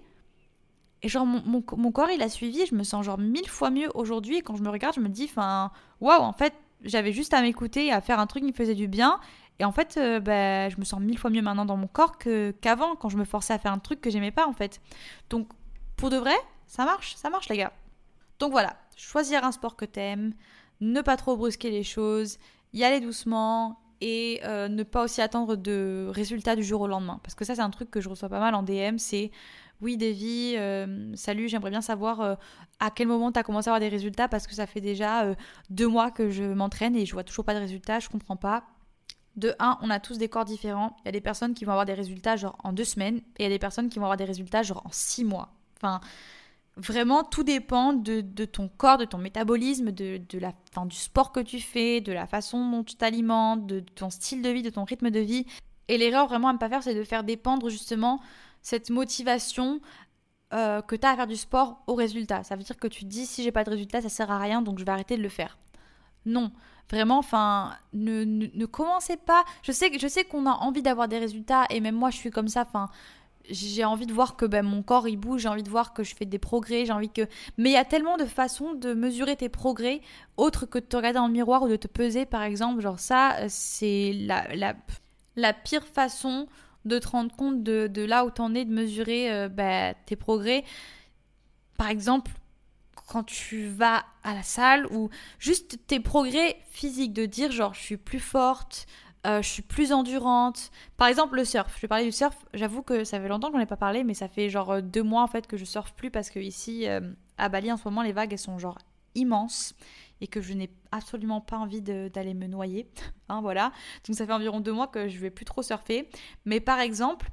[1.04, 3.90] Et genre, mon, mon, corps, il a suivi, je me sens genre mille fois mieux
[3.94, 4.38] aujourd'hui.
[4.38, 7.42] Et quand je me regarde, je me dis, enfin, waouh, en fait, j'avais juste à
[7.42, 9.20] m'écouter et à faire un truc qui me faisait du bien.
[9.60, 12.18] Et en fait, euh, bah, je me sens mille fois mieux maintenant dans mon corps
[12.18, 14.82] qu'avant, quand je me forçais à faire un truc que j'aimais pas, en fait.
[15.30, 15.50] Donc,
[15.98, 16.36] pour de vrai,
[16.68, 17.74] ça marche, ça marche, les gars.
[18.40, 20.34] Donc voilà, choisir un sport que t'aimes,
[20.82, 22.40] ne pas trop brusquer les choses,
[22.74, 27.20] y aller doucement et euh, ne pas aussi attendre de résultats du jour au lendemain.
[27.24, 29.32] Parce que ça, c'est un truc que je reçois pas mal en DM, c'est
[29.84, 32.36] oui, Davy, euh, salut, j'aimerais bien savoir euh,
[32.80, 35.26] à quel moment tu as commencé à avoir des résultats parce que ça fait déjà
[35.26, 35.36] euh,
[35.70, 38.64] deux mois que je m'entraîne et je vois toujours pas de résultats, je comprends pas.
[39.36, 40.96] De un, on a tous des corps différents.
[41.02, 43.40] Il y a des personnes qui vont avoir des résultats genre en deux semaines et
[43.40, 45.50] il y a des personnes qui vont avoir des résultats genre en six mois.
[45.76, 46.00] Enfin,
[46.78, 50.54] vraiment, tout dépend de, ton corps, de ton métabolisme, de, la,
[50.86, 54.50] du sport que tu fais, de la façon dont tu t'alimentes, de ton style de
[54.50, 55.46] vie, de ton rythme de vie.
[55.90, 58.22] Et l'erreur vraiment à ne pas faire, c'est de faire dépendre justement
[58.64, 59.80] cette motivation
[60.54, 62.44] euh, que tu as à faire du sport au résultat.
[62.44, 64.62] Ça veut dire que tu dis si j'ai pas de résultat, ça sert à rien,
[64.62, 65.58] donc je vais arrêter de le faire.
[66.26, 66.52] Non,
[66.90, 69.44] vraiment, enfin, ne, ne, commencez pas.
[69.62, 72.32] Je sais, je sais qu'on a envie d'avoir des résultats, et même moi, je suis
[72.32, 72.62] comme ça.
[72.62, 72.90] Enfin,
[73.50, 76.04] j'ai envie de voir que ben, mon corps il bouge, j'ai envie de voir que
[76.04, 77.28] je fais des progrès, j'ai envie que.
[77.58, 80.02] Mais il y a tellement de façons de mesurer tes progrès,
[80.38, 82.82] autres que de te regarder dans le miroir ou de te peser, par exemple.
[82.82, 84.76] Genre ça, c'est la, la,
[85.36, 86.48] la pire façon
[86.86, 90.64] de te rendre compte de, là où t'en es, de mesurer euh, ben, tes progrès.
[91.78, 92.32] Par exemple,
[93.08, 97.82] quand tu vas à la salle ou juste tes progrès physiques, de dire genre je
[97.82, 98.88] suis plus forte,
[99.26, 100.72] euh, je suis plus endurante.
[100.98, 101.74] Par exemple, le surf.
[101.76, 102.36] Je vais parler du surf.
[102.54, 105.04] J'avoue que ça fait longtemps que j'en ai pas parlé, mais ça fait genre deux
[105.04, 107.00] mois en fait que je surfe plus parce que ici euh,
[107.38, 108.78] à Bali en ce moment les vagues elles sont genre
[109.16, 109.74] immenses
[110.22, 112.90] et que je n'ai absolument pas envie d'aller me noyer.
[113.30, 113.72] hein, voilà.
[114.08, 116.10] Donc ça fait environ deux mois que je vais plus trop surfer.
[116.46, 117.30] Mais par exemple,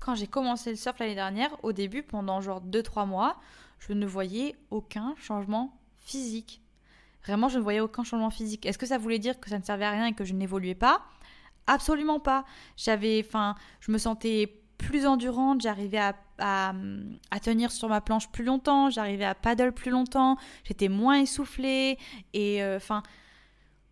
[0.00, 3.36] quand j'ai commencé le surf l'année dernière, au début, pendant genre deux trois mois,
[3.78, 6.62] je ne voyais aucun changement physique.
[7.24, 8.66] Vraiment, je ne voyais aucun changement physique.
[8.66, 10.74] Est-ce que ça voulait dire que ça ne servait à rien et que je n'évoluais
[10.74, 11.02] pas?
[11.66, 12.44] Absolument pas.
[12.76, 18.44] J'avais, enfin, je me sentais plus endurante, j'arrivais à, à, tenir sur ma planche plus
[18.44, 21.98] longtemps, j'arrivais à paddle plus longtemps, j'étais moins essoufflée
[22.32, 23.02] et euh, enfin,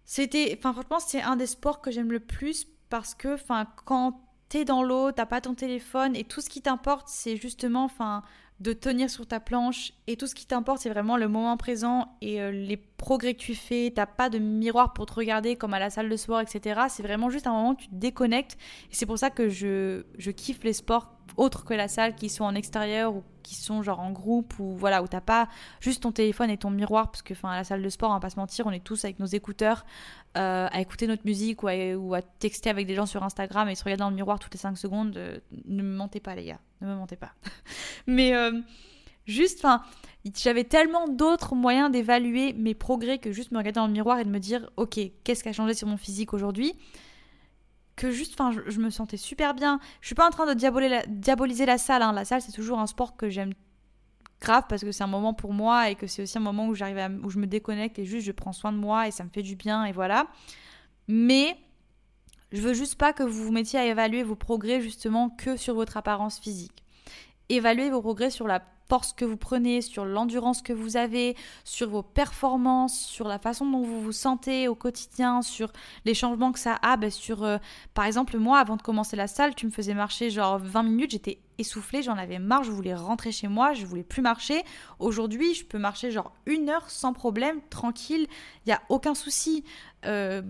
[0.05, 4.21] c'était, enfin, franchement, c'est un des sports que j'aime le plus parce que, enfin, quand
[4.49, 8.23] t'es dans l'eau, t'as pas ton téléphone et tout ce qui t'importe, c'est justement, enfin,
[8.61, 12.17] de tenir sur ta planche et tout ce qui t'importe c'est vraiment le moment présent
[12.21, 15.73] et euh, les progrès que tu fais, t'as pas de miroir pour te regarder comme
[15.73, 16.83] à la salle de sport etc.
[16.89, 18.59] C'est vraiment juste un moment où tu te déconnectes
[18.91, 22.29] et c'est pour ça que je, je kiffe les sports autres que la salle qui
[22.29, 25.49] sont en extérieur ou qui sont genre en groupe ou voilà où t'as pas
[25.81, 28.21] juste ton téléphone et ton miroir parce que à la salle de sport on va
[28.21, 29.87] pas se mentir on est tous avec nos écouteurs
[30.37, 31.69] euh, à écouter notre musique ou
[32.15, 34.61] à, texter avec des gens sur Instagram et se regarder dans le miroir toutes les
[34.61, 37.33] 5 secondes euh, ne me mentez pas les gars ne me mentez pas
[38.07, 38.53] mais euh,
[39.27, 39.83] juste enfin
[40.37, 44.25] j'avais tellement d'autres moyens d'évaluer mes progrès que juste me regarder dans le miroir et
[44.25, 46.75] de me dire ok qu'est-ce qui a changé sur mon physique aujourd'hui?
[47.97, 49.79] Que juste, enfin, je, me sentais super bien.
[50.01, 52.01] Je suis pas en train de diaboliser la salle.
[52.01, 52.15] Hein.
[52.15, 53.53] La salle, c'est toujours un sport que j'aime
[54.41, 56.75] grave parce que c'est un moment pour moi et que c'est aussi un moment où
[56.75, 59.31] j'arrive où je me déconnecte et juste je prends soin de moi et ça me
[59.31, 60.27] fait du bien et voilà.
[61.09, 61.57] Mais
[62.53, 65.75] je veux juste pas que vous vous mettiez à évaluer vos progrès justement que sur
[65.75, 66.85] votre apparence physique.
[67.49, 71.89] Évaluez vos progrès sur la force que vous prenez, sur l'endurance que vous avez, sur
[71.89, 75.73] vos performances, sur la façon dont vous vous sentez au quotidien, sur
[76.05, 76.97] les changements que ça a.
[76.97, 77.59] Ben sur, euh,
[77.95, 81.13] par exemple, moi, avant de commencer la salle, tu me faisais marcher genre 20 minutes,
[81.13, 84.65] j'étais essoufflée, j'en avais marre, je voulais rentrer chez moi, je voulais plus marcher.
[84.99, 88.27] Aujourd'hui, je peux marcher genre une heure sans problème, tranquille,
[88.67, 89.63] il n'y a aucun souci.
[90.05, 90.43] Euh,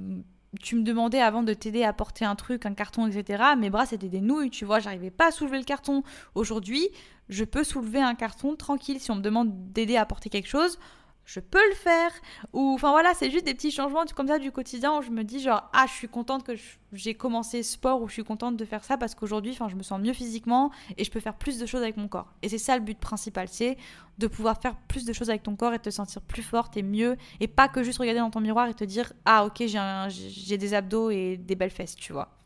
[0.61, 3.43] tu me demandais avant de t'aider à porter un truc, un carton, etc.
[3.57, 6.03] Mes bras c'était des nouilles, tu vois, j'arrivais pas à soulever le carton.
[6.35, 6.89] Aujourd'hui,
[7.31, 9.01] je peux soulever un carton tranquille.
[9.01, 10.79] Si on me demande d'aider à porter quelque chose,
[11.25, 12.11] je peux le faire.
[12.53, 15.23] Ou enfin voilà, c'est juste des petits changements comme ça du quotidien où je me
[15.23, 16.53] dis genre ah je suis contente que
[16.93, 19.83] j'ai commencé sport ou je suis contente de faire ça parce qu'aujourd'hui enfin je me
[19.85, 22.35] sens mieux physiquement et je peux faire plus de choses avec mon corps.
[22.43, 23.77] Et c'est ça le but principal, c'est
[24.19, 26.83] de pouvoir faire plus de choses avec ton corps et te sentir plus forte et
[26.83, 29.63] mieux et pas que juste regarder dans ton miroir et te dire ah ok
[30.09, 32.37] j'ai des abdos et des belles fesses, tu vois.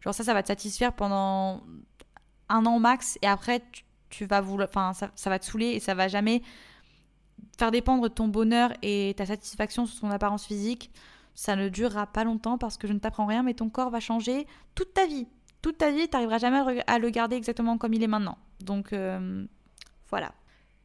[0.00, 1.62] Genre ça ça va te satisfaire pendant
[2.48, 3.85] un an max et après tu,
[4.20, 6.42] vas vouloir enfin ça, va te saouler et ça va jamais
[7.58, 10.90] faire dépendre ton bonheur et ta satisfaction sur ton apparence physique,
[11.34, 14.00] ça ne durera pas longtemps parce que je ne t'apprends rien, mais ton corps va
[14.00, 15.26] changer toute ta vie.
[15.62, 18.38] Toute ta vie, tu n'arriveras jamais à le garder exactement comme il est maintenant.
[18.60, 19.44] Donc euh,
[20.08, 20.32] voilà.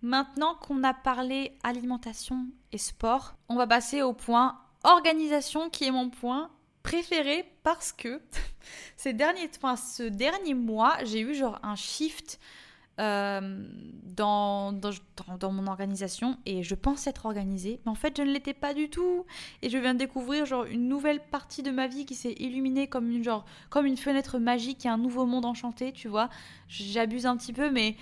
[0.01, 5.91] Maintenant qu'on a parlé alimentation et sport, on va passer au point organisation qui est
[5.91, 6.49] mon point
[6.83, 8.21] préféré parce que
[8.97, 12.39] ces derniers, ce dernier mois, j'ai eu genre un shift
[13.01, 13.63] euh,
[14.15, 14.71] dans,
[15.51, 18.89] mon organisation et je pense être organisée, mais en fait je ne l'étais pas du
[18.89, 19.25] tout.
[19.61, 22.87] Et je viens de découvrir genre une nouvelle partie de ma vie qui s'est illuminée
[22.87, 26.29] comme une genre comme une fenêtre magique et un nouveau monde enchanté, tu vois.
[26.67, 27.95] J'abuse un petit peu, mais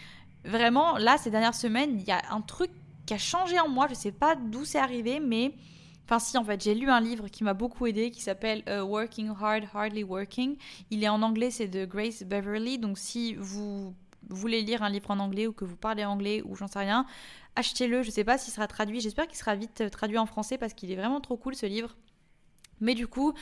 [0.43, 2.71] vraiment là ces dernières semaines il y a un truc
[3.05, 3.87] qui a changé en moi.
[3.89, 5.53] Je sais pas d'où c'est arrivé, mais
[6.09, 8.81] Enfin, si, en fait, j'ai lu un livre qui m'a beaucoup aidé qui s'appelle euh,
[8.81, 10.55] Working Hard, Hardly Working.
[10.89, 12.79] Il est en anglais, c'est de Grace Beverly.
[12.79, 13.93] Donc, si vous
[14.29, 17.05] voulez lire un livre en anglais ou que vous parlez anglais ou j'en sais rien,
[17.55, 18.03] achetez-le.
[18.03, 18.99] Je sais pas s'il sera traduit.
[18.99, 21.65] J'espère qu'il sera vite euh, traduit en français parce qu'il est vraiment trop cool ce
[21.65, 21.95] livre.
[22.81, 23.33] Mais du coup,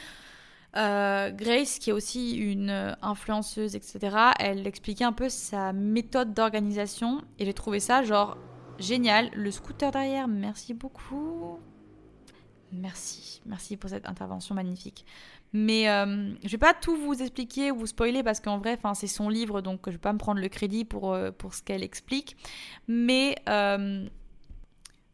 [0.76, 6.34] euh, Grace, qui est aussi une euh, influenceuse, etc., elle expliquait un peu sa méthode
[6.34, 8.38] d'organisation et j'ai trouvé ça genre
[8.78, 9.32] génial.
[9.34, 11.60] Le scooter derrière, merci beaucoup.
[12.72, 15.06] Merci, merci pour cette intervention magnifique.
[15.54, 19.08] Mais euh, je vais pas tout vous expliquer ou vous spoiler parce qu'en vrai, c'est
[19.08, 22.36] son livre, donc je vais pas me prendre le crédit pour, euh, ce qu'elle explique.
[22.88, 24.08] Mais euh,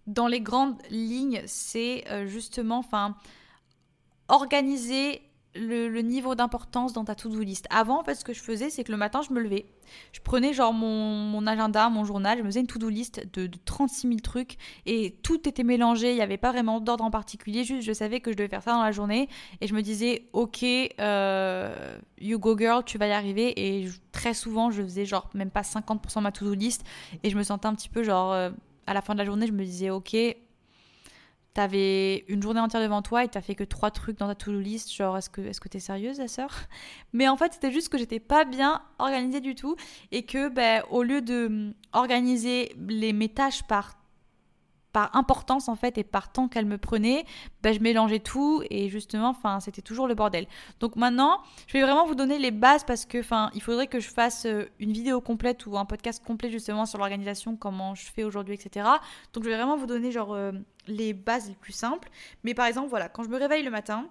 [0.08, 3.16] dans les grandes lignes, c'est justement, enfin,
[4.28, 5.22] organiser
[5.56, 7.68] le, niveau d'importance dans ta to-do list.
[7.70, 9.66] Avant, en fait, ce que je faisais, c'est que le matin, je me levais.
[10.12, 14.08] Je prenais genre mon, agenda, mon journal, je me faisais une to-do list de, 36
[14.08, 16.12] 000 trucs et tout était mélangé.
[16.12, 17.64] Il n'y avait pas vraiment d'ordre en particulier.
[17.64, 19.30] Juste, je savais que je devais faire ça dans la journée
[19.62, 20.64] et je me disais, ok,
[21.00, 23.54] euh, you go girl, tu vas y arriver.
[23.58, 26.84] Et très souvent, je faisais genre même pas 50% de ma to-do list
[27.24, 28.34] et je me sentais un petit peu genre.
[28.34, 28.50] Euh,
[28.86, 30.16] à la fin de la journée, je me disais, ok,
[31.54, 34.60] t'avais une journée entière devant toi et t'as fait que trois trucs dans ta to-do
[34.60, 36.50] list, genre est-ce que est-ce que t'es sérieuse la sœur?
[37.14, 39.76] Mais en fait c'était juste que j'étais pas bien organisée du tout
[40.12, 43.96] et que ben, au lieu de hum, organiser les mes tâches par
[44.94, 47.26] par importance en fait et par temps qu'elle me prenait,
[47.64, 50.46] ben, je mélangeais tout et justement, enfin, c'était toujours le bordel.
[50.80, 54.00] Donc maintenant, je vais vraiment vous donner les bases parce que, enfin, il faudrait que
[54.00, 58.06] je fasse euh, une vidéo complète ou un podcast complet justement sur l'organisation, comment je
[58.06, 58.88] fais aujourd'hui, etc.
[59.34, 60.52] Donc je vais vraiment vous donner genre euh,
[60.86, 62.10] les bases les plus simples.
[62.44, 64.08] Mais par exemple, voilà, quand je me réveille le matin,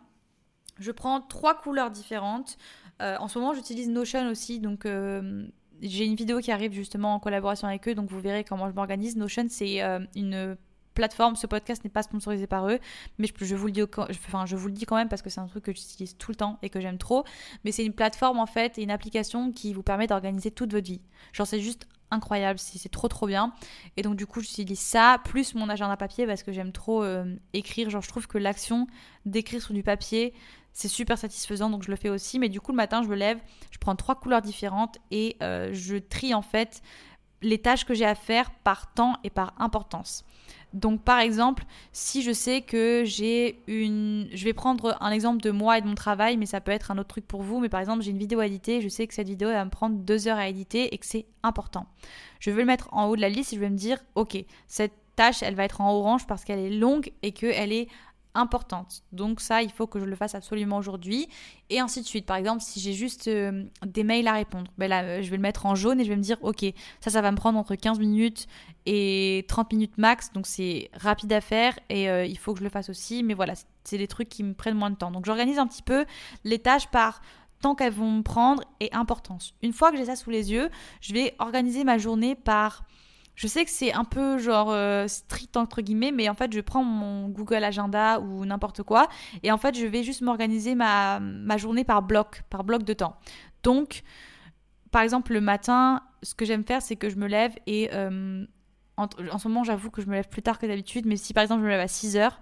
[0.80, 2.58] je prends trois couleurs différentes.
[3.00, 4.84] Euh, en ce moment, j'utilise Notion aussi, donc
[5.80, 8.74] j'ai une vidéo qui arrive justement en collaboration avec eux, donc vous verrez comment je
[8.74, 9.16] m'organise.
[9.16, 9.80] Notion, c'est
[10.16, 10.56] une
[10.94, 11.36] plateforme.
[11.36, 12.78] Ce podcast n'est pas sponsorisé par eux,
[13.18, 15.40] mais je, vous le dis, enfin, je vous le dis quand même parce que c'est
[15.40, 17.24] un truc que j'utilise tout le temps et que j'aime trop.
[17.64, 20.86] Mais c'est une plateforme en fait et une application qui vous permet d'organiser toute votre
[20.86, 21.00] vie.
[21.32, 23.52] Genre c'est juste incroyable, c'est trop trop bien.
[23.96, 27.34] Et donc du coup j'utilise ça plus mon agenda papier parce que j'aime trop euh,
[27.52, 27.90] écrire.
[27.90, 28.86] Genre je trouve que l'action
[29.24, 30.34] d'écrire sur du papier
[30.74, 32.38] c'est super satisfaisant donc je le fais aussi.
[32.38, 33.38] Mais du coup le matin je me lève,
[33.70, 36.82] je prends trois couleurs différentes et euh, je trie en fait
[37.42, 40.24] les tâches que j'ai à faire par temps et par importance.
[40.72, 44.28] Donc par exemple, si je sais que j'ai une...
[44.32, 46.90] Je vais prendre un exemple de moi et de mon travail, mais ça peut être
[46.90, 47.60] un autre truc pour vous.
[47.60, 49.70] Mais par exemple, j'ai une vidéo à éditer, je sais que cette vidéo va me
[49.70, 51.86] prendre deux heures à éditer et que c'est important.
[52.40, 54.42] Je vais le mettre en haut de la liste et je vais me dire, ok,
[54.66, 57.88] cette tâche, elle va être en orange parce qu'elle est longue et qu'elle est
[58.34, 59.02] importante.
[59.12, 61.28] Donc ça, il faut que je le fasse absolument aujourd'hui.
[61.70, 62.26] Et ainsi de suite.
[62.26, 65.42] Par exemple, si j'ai juste euh, des mails à répondre, ben euh, je vais le
[65.42, 66.64] mettre en jaune et je vais me dire, ok,
[67.00, 68.46] ça, ça va me prendre entre 15 minutes
[68.86, 70.32] et 30 minutes max.
[70.32, 73.22] Donc c'est rapide à faire et euh, il faut que je le fasse aussi.
[73.22, 75.10] Mais voilà, c'est des trucs qui me prennent moins de temps.
[75.10, 76.04] Donc j'organise un petit peu
[76.44, 77.20] les tâches par
[77.60, 79.54] temps qu'elles vont me prendre et importance.
[79.62, 80.68] Une fois que j'ai ça sous les yeux,
[81.00, 82.84] je vais organiser ma journée par
[83.34, 86.60] je sais que c'est un peu genre euh, strict entre guillemets, mais en fait je
[86.60, 89.08] prends mon Google Agenda ou n'importe quoi
[89.42, 91.20] et en fait je vais juste m'organiser ma,
[91.56, 93.16] journée par bloc, par bloc de temps.
[93.62, 94.02] Donc
[94.90, 98.44] par exemple le matin, ce que j'aime faire c'est que je me lève et euh,
[98.96, 101.42] en, ce moment j'avoue que je me lève plus tard que d'habitude, mais si par
[101.42, 102.40] exemple je me lève à 6 heures,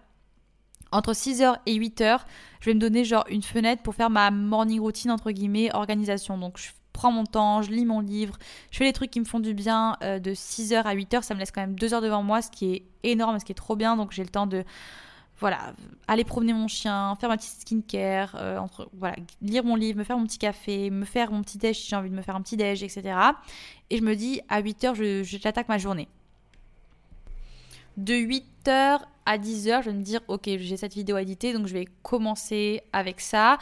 [0.93, 2.19] entre 6h et 8h,
[2.61, 6.37] je vais me donner genre une fenêtre pour faire ma morning routine entre guillemets organisation.
[6.37, 8.39] Donc je prends mon temps, je lis mon livre,
[8.71, 11.35] je fais les trucs qui me font du bien euh, de 6h à 8h, ça
[11.35, 13.55] me laisse quand même 2 heures devant moi, ce qui est énorme, ce qui est
[13.55, 14.65] trop bien, donc j'ai le temps de
[15.41, 15.73] voilà,
[16.07, 18.61] aller promener mon chien, faire ma petite skincare, euh,
[18.93, 21.89] voilà, lire mon livre, me faire mon petit café, me faire mon petit déj si
[21.89, 23.19] j'ai envie de me faire un petit déj, etc.
[23.89, 26.09] Et je me dis, à 8h, je, j'attaque ma journée.
[27.97, 31.67] De 8h à 10h, je vais me dire, ok, j'ai cette vidéo à éditer, donc
[31.67, 33.59] je vais commencer avec ça.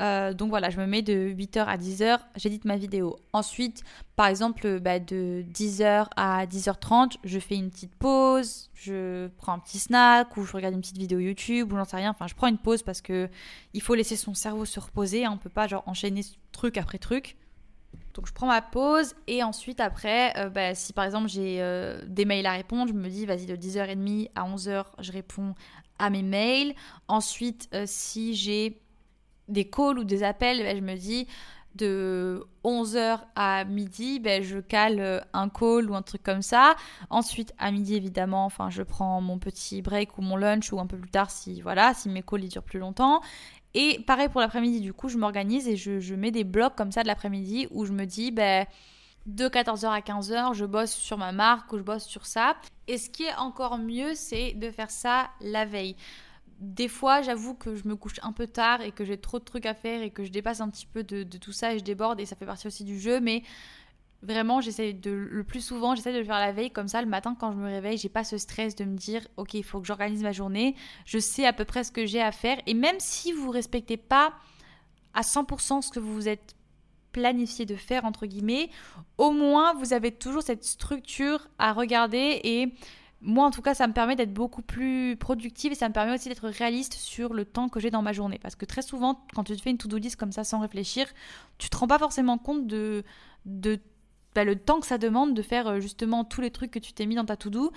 [0.00, 3.16] Euh, donc voilà, je me mets de 8h à 10h, j'édite ma vidéo.
[3.32, 3.82] Ensuite,
[4.14, 9.58] par exemple, bah, de 10h à 10h30, je fais une petite pause, je prends un
[9.58, 12.10] petit snack ou je regarde une petite vidéo YouTube ou j'en sais rien.
[12.10, 13.28] Enfin, je prends une pause parce que
[13.74, 15.24] il faut laisser son cerveau se reposer.
[15.24, 15.32] Hein.
[15.34, 17.36] On peut pas genre enchaîner truc après truc.
[18.14, 22.00] Donc je prends ma pause et ensuite après, euh, bah, si par exemple j'ai euh,
[22.06, 25.54] des mails à répondre, je me dis vas-y de 10h30 à 11h, je réponds
[25.98, 26.74] à mes mails.
[27.08, 28.80] Ensuite, si j'ai
[29.48, 31.26] des calls ou des appels, ben, je me dis
[31.74, 36.74] de 11h à midi, ben, je cale euh, un call ou un truc comme ça.
[37.08, 40.86] Ensuite, à midi, évidemment, enfin, je prends mon petit break ou mon lunch ou un
[40.86, 43.20] peu plus tard si, voilà, si mes calls durent plus longtemps.
[43.74, 47.02] Et pareil pour l'après-midi, du coup, je m'organise et je, mets des blocs comme ça
[47.02, 48.66] de l'après-midi où je me dis, ben,
[49.26, 52.56] de 14h à 15h, je bosse sur ma marque ou je bosse sur ça.
[52.86, 55.96] Et ce qui est encore mieux, c'est de faire ça la veille
[56.58, 59.44] des fois, j'avoue que je me couche un peu tard et que j'ai trop de
[59.44, 61.84] trucs à faire et que je dépasse un petit peu de, tout ça et je
[61.84, 63.20] déborde et ça fait partie aussi du jeu.
[63.20, 63.42] Mais
[64.22, 67.00] vraiment, j'essaie de le plus souvent, j'essaie de le faire la veille comme ça.
[67.00, 69.62] Le matin, quand je me réveille, j'ai pas ce stress de me dire, ok, il
[69.62, 70.74] faut que j'organise ma journée.
[71.04, 73.96] Je sais à peu près ce que j'ai à faire et même si vous respectez
[73.96, 74.32] pas
[75.14, 76.56] à 100% ce que vous vous êtes
[77.12, 78.68] planifié de faire entre guillemets,
[79.16, 82.72] au moins vous avez toujours cette structure à regarder et
[83.20, 86.14] moi, en tout cas, ça me permet d'être beaucoup plus productive et ça me permet
[86.14, 88.38] aussi d'être réaliste sur le temps que j'ai dans ma journée.
[88.40, 91.06] Parce que très souvent, quand tu te fais une to-do list comme ça sans réfléchir,
[91.58, 93.02] tu te rends pas forcément compte de,
[93.44, 93.80] de
[94.36, 96.92] bah, le temps que ça demande de faire euh, justement tous les trucs que tu
[96.92, 97.72] t'es mis dans ta to-do.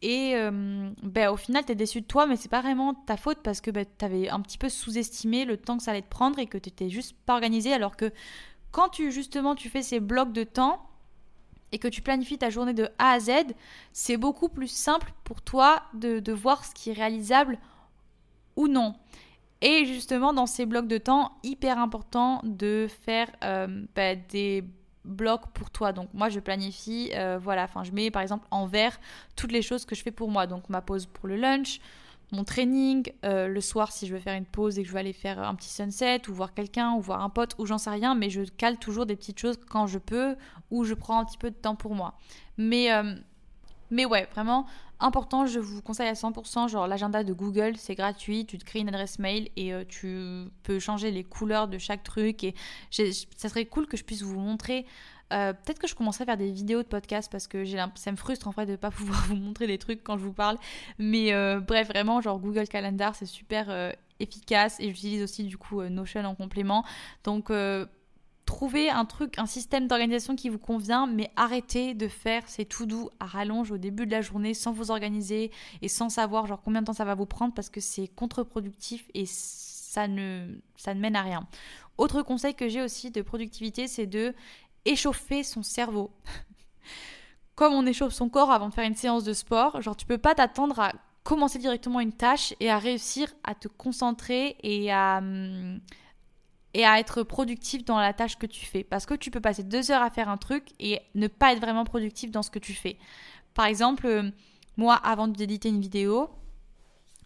[0.00, 3.18] Et euh, bah, au final, tu es déçu de toi, mais c'est pas vraiment ta
[3.18, 6.00] faute parce que bah, tu avais un petit peu sous-estimé le temps que ça allait
[6.00, 7.70] te prendre et que tu t'étais juste pas organisé.
[7.74, 8.10] Alors que
[8.70, 10.88] quand tu justement tu fais ces blocs de temps,
[11.72, 13.30] et que tu planifies ta journée de A à Z,
[13.92, 17.58] c'est beaucoup plus simple pour toi de, voir ce qui est réalisable
[18.56, 18.94] ou non.
[19.62, 24.64] Et justement, dans ces blocs de temps, hyper important de faire euh, bah, des
[25.04, 25.92] blocs pour toi.
[25.92, 28.98] Donc moi, je planifie, euh, voilà, enfin, je mets par exemple en vert
[29.34, 30.46] toutes les choses que je fais pour moi.
[30.46, 31.80] Donc ma pause pour le lunch,
[32.32, 34.98] mon training, euh, le soir si je veux faire une pause et que je veux
[34.98, 37.90] aller faire un petit sunset ou voir quelqu'un ou voir un pote ou j'en sais
[37.90, 40.36] rien, mais je cale toujours des petites choses quand je peux
[40.70, 42.14] ou je prends un petit peu de temps pour moi.
[42.58, 43.14] Mais, euh,
[43.90, 44.66] mais ouais, vraiment
[44.98, 48.80] important, je vous conseille à 100%, genre l'agenda de Google, c'est gratuit, tu te crées
[48.80, 52.54] une adresse mail et euh, tu peux changer les couleurs de chaque truc et
[52.90, 54.86] ça serait cool que je puisse vous montrer
[55.32, 58.16] euh, peut-être que je commencerai à faire des vidéos de podcast parce que ça me
[58.16, 60.56] frustre en fait de ne pas pouvoir vous montrer des trucs quand je vous parle.
[60.98, 65.58] Mais euh, bref, vraiment, genre Google Calendar, c'est super euh, efficace et j'utilise aussi du
[65.58, 66.84] coup Notion en complément.
[67.24, 67.50] Donc
[68.46, 72.86] trouvez un truc, un système d'organisation qui vous convient, mais arrêtez de faire ces tout
[72.86, 75.50] doux à rallonge au début de la journée sans vous organiser
[75.82, 79.10] et sans savoir genre combien de temps ça va vous prendre parce que c'est contre-productif
[79.14, 80.46] et ça ne,
[80.76, 81.46] ça ne mène à rien.
[81.98, 84.34] Autre conseil que j'ai aussi de productivité, c'est de
[84.88, 86.10] échauffer son cerveau.
[87.54, 90.18] Comme on échauffe son corps avant de faire une séance de sport, genre tu peux
[90.18, 95.18] pas t'attendre à commencer directement une tâche et à réussir à te concentrer et à,
[95.18, 95.80] hum,
[96.74, 98.84] et à être productif dans la tâche que tu fais.
[98.84, 101.60] Parce que tu peux passer deux heures à faire un truc et ne pas être
[101.60, 102.98] vraiment productif dans ce que tu fais.
[103.54, 104.30] Par exemple, euh,
[104.76, 106.28] moi, avant d'éditer une vidéo,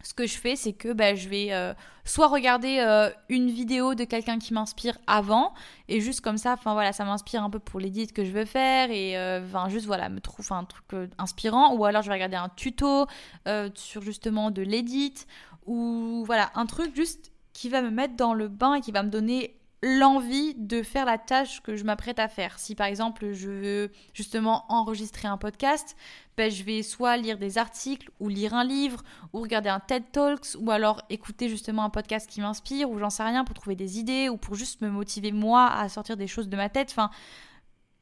[0.03, 1.73] ce que je fais, c'est que bah, je vais euh,
[2.05, 5.53] soit regarder euh, une vidéo de quelqu'un qui m'inspire avant,
[5.87, 8.45] et juste comme ça, enfin voilà, ça m'inspire un peu pour l'édit que je veux
[8.45, 12.15] faire, et euh, enfin juste voilà, me trouve un truc inspirant, ou alors je vais
[12.15, 13.05] regarder un tuto
[13.75, 15.25] sur justement de l'édit,
[15.65, 19.03] ou voilà, un truc juste qui va me mettre dans le bain et qui va
[19.03, 22.59] me donner l'envie de faire la tâche que je m'apprête à faire.
[22.59, 25.95] Si par exemple je veux justement enregistrer un podcast,
[26.37, 29.03] ben, je vais soit lire des articles ou lire un livre
[29.33, 33.09] ou regarder un TED Talks ou alors écouter justement un podcast qui m'inspire ou j'en
[33.09, 36.27] sais rien pour trouver des idées ou pour juste me motiver moi à sortir des
[36.27, 36.95] choses de ma tête.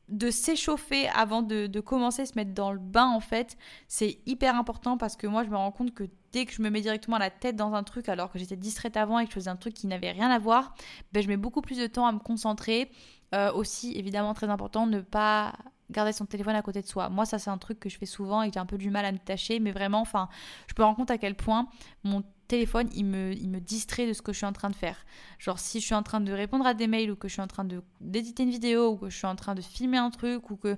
[0.10, 3.58] De s'échauffer avant de, commencer à se mettre dans le bain en fait,
[3.88, 6.70] c'est hyper important parce que moi je me rends compte que dès que je me
[6.70, 9.36] mets directement la tête dans un truc alors que j'étais distraite avant et que je
[9.36, 10.74] faisais un truc qui n'avait rien à voir,
[11.12, 12.92] ben, je mets beaucoup plus de temps à me concentrer.
[13.36, 15.54] Euh, aussi, évidemment, très important, ne pas
[15.92, 17.10] garder son téléphone à côté de soi.
[17.10, 18.90] Moi, ça, c'est un truc que je fais souvent et que j'ai un peu du
[18.90, 20.30] mal à me tâcher, mais vraiment, enfin,
[20.68, 21.68] je me rends compte à quel point
[22.04, 24.76] mon téléphone, il me, il me distrait de ce que je suis en train de
[24.76, 24.98] faire.
[25.38, 27.42] Genre, si je suis en train de répondre à des mails ou que je suis
[27.42, 27.66] en train
[28.02, 30.76] d'éditer une vidéo ou que je suis en train de filmer un truc ou que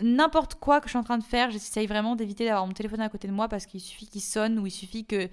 [0.00, 3.02] n'importe quoi que je suis en train de faire, j'essaye vraiment d'éviter d'avoir mon téléphone
[3.02, 5.28] à côté de moi parce qu'il suffit qu'il sonne ou il suffit que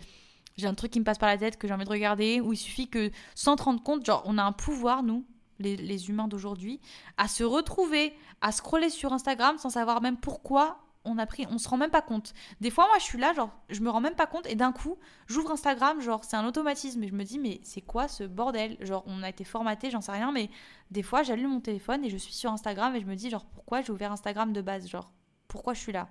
[0.58, 2.52] j'ai un truc qui me passe par la tête que j'ai envie de regarder ou
[2.52, 5.26] il suffit que sans te rendre compte, genre on a un pouvoir nous,
[5.60, 6.82] les, les humains d'aujourd'hui,
[7.18, 11.58] à se retrouver, à scroller sur Instagram sans savoir même pourquoi on a pris, on
[11.58, 12.34] se rend même pas compte.
[12.62, 14.72] Des fois, moi, je suis là, genre, je me rends même pas compte, et d'un
[14.72, 14.98] coup,
[15.28, 18.78] j'ouvre Instagram, genre, c'est un automatisme, et je me dis, mais c'est quoi ce bordel?
[18.82, 20.50] Genre, on a été formaté, j'en sais rien, mais
[20.92, 23.46] des fois, j'allume mon téléphone et je suis sur Instagram et je me dis, genre,
[23.46, 24.88] pourquoi j'ai ouvert Instagram de base?
[24.88, 25.12] Genre,
[25.48, 26.10] pourquoi je suis là?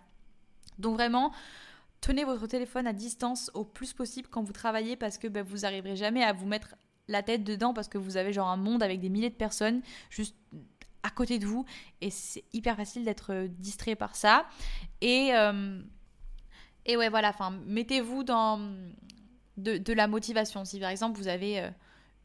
[0.78, 1.32] Donc, vraiment,
[2.00, 5.64] tenez votre téléphone à distance au plus possible quand vous travaillez parce que ben, vous
[5.64, 6.76] arriverez jamais à vous mettre
[7.08, 9.80] la tête dedans parce que vous avez genre un monde avec des milliers de personnes.
[10.10, 10.36] Juste
[11.06, 11.64] à côté de vous
[12.00, 14.46] et c'est hyper facile d'être euh, distrait par ça.
[15.00, 15.80] Et, euh,
[16.84, 18.60] et ouais, voilà, enfin, mettez-vous dans
[19.56, 20.64] de, la motivation.
[20.64, 21.70] Si par exemple vous avez euh,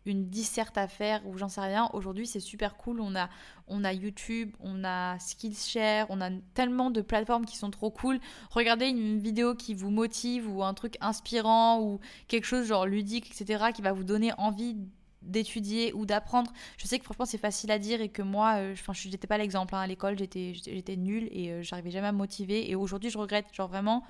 [0.06, 3.02] une disserte à faire ou j'en sais rien, aujourd'hui c'est super cool.
[3.02, 3.30] On a,
[3.68, 8.20] on a YouTube, on a Skillshare, on a tellement de plateformes qui sont trop cool.
[8.50, 13.30] Regardez une vidéo qui vous motive ou un truc inspirant ou quelque chose genre ludique,
[13.30, 14.76] etc., qui va vous donner envie
[15.22, 16.52] d'étudier ou d'apprendre.
[16.78, 19.28] Je sais que franchement c'est facile à dire et que moi, euh, enfin je n'étais
[19.28, 19.80] pas l'exemple hein.
[19.80, 22.70] à l'école, j'étais j'étais nulle et euh, j'arrivais jamais à me motiver.
[22.70, 24.04] Et aujourd'hui je regrette, genre vraiment,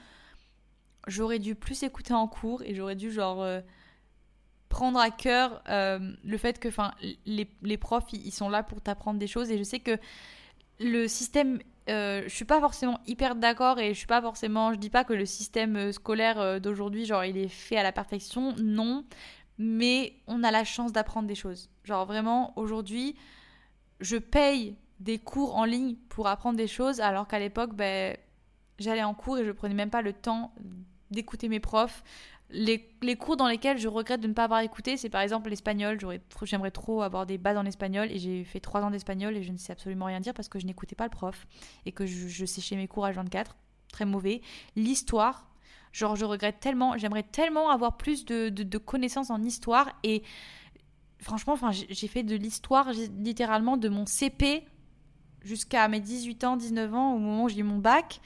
[1.07, 3.62] j'aurais dû plus écouter en cours et j'aurais dû genre euh,
[4.70, 6.93] prendre à cœur le fait que enfin
[7.26, 9.51] les, les, profs ils, sont là pour t'apprendre des choses.
[9.51, 9.97] Et je sais que
[10.80, 14.89] le système je suis pas forcément hyper d'accord et je suis pas forcément je dis
[14.89, 18.55] pas que le système scolaire d'aujourd'hui genre il est fait à la perfection.
[18.62, 19.03] Non
[19.58, 21.70] mais on a la chance d'apprendre des choses.
[21.84, 23.16] Genre vraiment, aujourd'hui,
[23.99, 28.16] je paye des cours en ligne pour apprendre des choses, alors qu'à l'époque, ben,
[28.80, 30.54] j'allais en cours et je prenais même pas le temps
[31.10, 32.04] d'écouter mes profs.
[32.54, 35.49] Les, les, cours dans lesquels je regrette de ne pas avoir écouté, c'est par exemple
[35.49, 35.97] l'espagnol.
[36.43, 39.54] J'aimerais trop avoir des bases en espagnol et j'ai fait trois ans d'espagnol et je
[39.54, 41.47] ne sais absolument rien dire parce que je n'écoutais pas le prof
[41.86, 43.56] et que je, je séchais mes cours à 24.
[43.93, 44.41] Très mauvais.
[44.76, 45.51] L'histoire,
[45.92, 50.24] genre je regrette tellement, j'aimerais tellement avoir plus de, de, connaissances en histoire et
[51.20, 54.66] franchement, enfin, j'ai fait de l'histoire littéralement de mon CP
[55.44, 58.22] jusqu'à mes 18 ans, 19 ans, au moment où j'ai mon bac.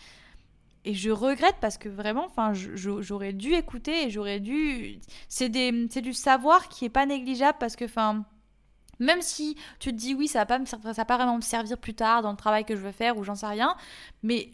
[0.88, 5.00] Et je regrette parce que vraiment, enfin, j'aurais dû écouter et j'aurais dû.
[5.28, 8.24] C'est du savoir qui est pas négligeable parce que, enfin,
[9.00, 11.42] même si tu te dis oui, ça va pas me, ça va pas vraiment me
[11.42, 13.76] servir plus tard dans le travail que je veux faire ou j'en sais rien,
[14.22, 14.52] mais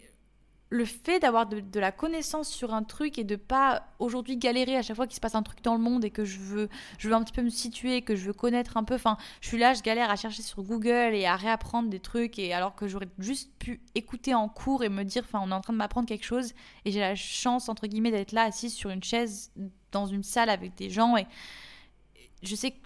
[0.72, 4.82] le fait d'avoir de, la connaissance sur un truc et de pas aujourd'hui galérer à
[4.82, 7.10] chaque fois qu'il se passe un truc dans le monde et que je veux, je
[7.10, 8.96] veux un petit peu me situer, que je veux connaître un peu.
[8.96, 12.40] Enfin, je suis là, je galère à chercher sur Google et à réapprendre des trucs
[12.40, 15.54] et alors que j'aurais juste pu écouter en cours et me dire, enfin, on est
[15.54, 16.54] en train de m'apprendre quelque chose
[16.86, 19.52] et j'ai la chance entre guillemets d'être là assise sur une chaise
[19.92, 21.28] dans une salle avec des gens et
[22.44, 22.78] je sais que,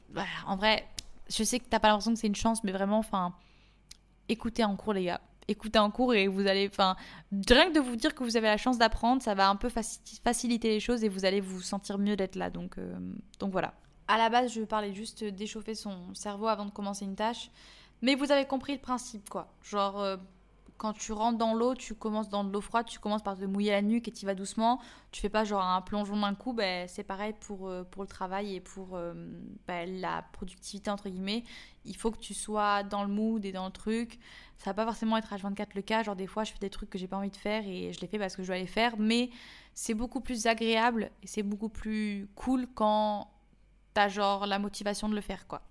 [0.48, 0.88] en vrai,
[1.30, 3.36] je sais que t'as pas l'impression que c'est une chance, mais vraiment, enfin,
[4.28, 6.96] écoutez en cours les gars écoutez en cours et vous allez, enfin,
[7.50, 9.70] rien que de vous dire que vous avez la chance d'apprendre, ça va un peu
[9.70, 12.50] faciliter les choses et vous allez vous sentir mieux d'être là.
[12.50, 12.98] Donc, euh,
[13.39, 13.74] donc voilà.
[14.08, 17.50] À la base, je parlais juste d'échauffer son cerveau avant de commencer une tâche,
[18.02, 19.48] mais vous avez compris le principe, quoi.
[19.64, 20.18] Genre, euh,
[20.78, 23.46] quand tu rentres dans l'eau, tu commences dans de l'eau froide, tu commences par te
[23.46, 24.80] mouiller la nuque et tu vas doucement.
[25.12, 28.10] Tu fais pas genre un plongeon d'un coup, ben, c'est pareil pour, euh, pour le
[28.10, 29.00] travail et pour
[29.68, 31.43] ben, la productivité, entre guillemets.
[31.86, 34.20] Il faut que tu sois dans le mood et dans le truc.
[34.58, 36.03] Ça va pas forcément être H24 le cas.
[36.03, 37.99] Genre, des fois, je fais des trucs que j'ai pas envie de faire et je
[37.99, 38.97] les fais parce que je dois les faire.
[38.97, 39.30] Mais
[39.74, 43.30] c'est beaucoup plus agréable et c'est beaucoup plus cool quand
[43.93, 45.62] t'as genre la motivation de le faire, quoi.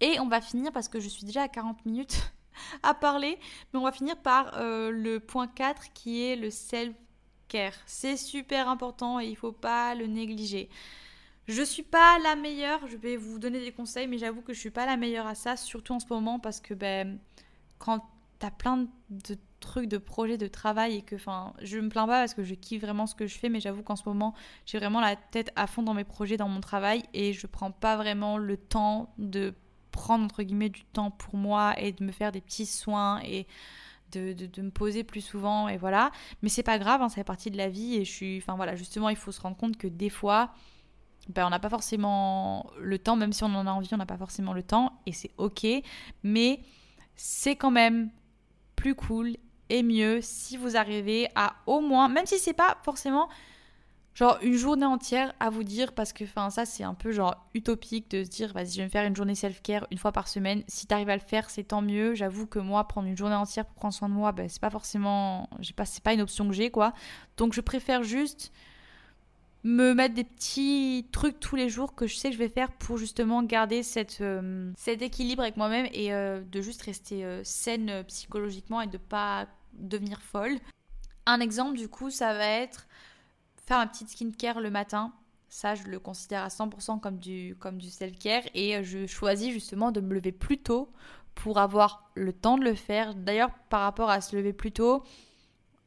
[0.00, 2.32] Et on va finir parce que je suis déjà à 40 minutes
[2.82, 3.38] à parler,
[3.72, 7.74] mais on va finir par euh, le point 4 qui est le self-care.
[7.86, 10.68] C'est super important et il faut pas le négliger.
[11.46, 14.60] Je suis pas la meilleure, je vais vous donner des conseils, mais j'avoue que je
[14.60, 17.18] suis pas la meilleure à ça, surtout en ce moment parce que ben
[17.84, 18.02] quand
[18.38, 22.20] t'as plein de trucs, de projets, de travail et que, enfin, je me plains pas
[22.20, 24.32] parce que je kiffe vraiment ce que je fais, mais j'avoue qu'en ce moment,
[24.64, 27.70] j'ai vraiment la tête à fond dans mes projets, dans mon travail et je prends
[27.70, 29.52] pas vraiment le temps de
[29.90, 33.46] prendre, entre guillemets, du temps pour moi et de me faire des petits soins et
[34.12, 36.10] de, de, me poser plus souvent et voilà.
[36.42, 38.56] Mais c'est pas grave, hein, ça fait partie de la vie et je suis, enfin
[38.56, 40.54] voilà, justement, il faut se rendre compte que des fois,
[41.28, 44.06] ben, on n'a pas forcément le temps, même si on en a envie, on n'a
[44.06, 45.66] pas forcément le temps et c'est ok,
[46.22, 46.60] mais
[47.16, 48.10] c'est quand même
[48.76, 49.36] plus cool
[49.70, 53.28] et mieux si vous arrivez à au moins, même si c'est pas forcément
[54.14, 58.10] genre une journée entière à vous dire parce que ça c'est un peu genre utopique
[58.12, 60.62] de se dire vas-y je vais me faire une journée self-care une fois par semaine.
[60.68, 62.14] Si t'arrives à le faire c'est tant mieux.
[62.14, 64.70] J'avoue que moi prendre une journée entière pour prendre soin de moi ben, c'est pas
[64.70, 66.92] forcément j'ai pas c'est pas une option que j'ai quoi.
[67.36, 68.52] Donc je préfère juste
[69.64, 72.70] me mettre des petits trucs tous les jours que je sais que je vais faire
[72.72, 73.80] pour justement garder
[74.20, 78.98] euh, cet équilibre avec moi-même et euh, de juste rester euh, saine psychologiquement et de
[78.98, 80.58] pas devenir folle.
[81.24, 82.86] Un exemple du coup, ça va être
[83.66, 85.14] faire un petit skincare le matin.
[85.48, 89.92] Ça, je le considère à 100% comme du, comme du self-care et je choisis justement
[89.92, 90.90] de me lever plus tôt
[91.34, 93.14] pour avoir le temps de le faire.
[93.14, 95.04] D'ailleurs, par rapport à se lever plus tôt,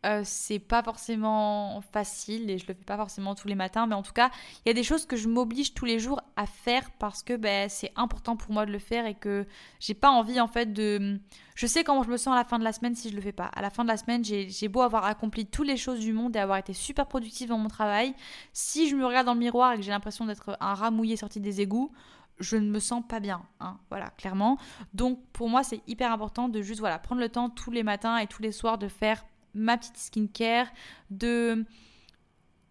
[0.05, 3.95] euh, c'est pas forcément facile et je le fais pas forcément tous les matins, mais
[3.95, 4.29] en tout cas,
[4.63, 7.35] il y a des choses que je m'oblige tous les jours à faire parce que
[7.35, 9.45] ben, c'est important pour moi de le faire et que
[9.79, 11.19] j'ai pas envie en fait de.
[11.55, 13.21] Je sais comment je me sens à la fin de la semaine si je le
[13.21, 13.45] fais pas.
[13.45, 16.35] À la fin de la semaine, j'ai beau avoir accompli toutes les choses du monde
[16.35, 18.13] et avoir été super productive dans mon travail.
[18.53, 21.17] Si je me regarde dans le miroir et que j'ai l'impression d'être un rat mouillé
[21.17, 21.91] sorti des égouts,
[22.39, 24.59] je ne me sens pas bien, hein, voilà, clairement.
[24.93, 28.17] Donc pour moi, c'est hyper important de juste voilà prendre le temps tous les matins
[28.17, 30.67] et tous les soirs de faire ma petite skincare,
[31.09, 31.65] de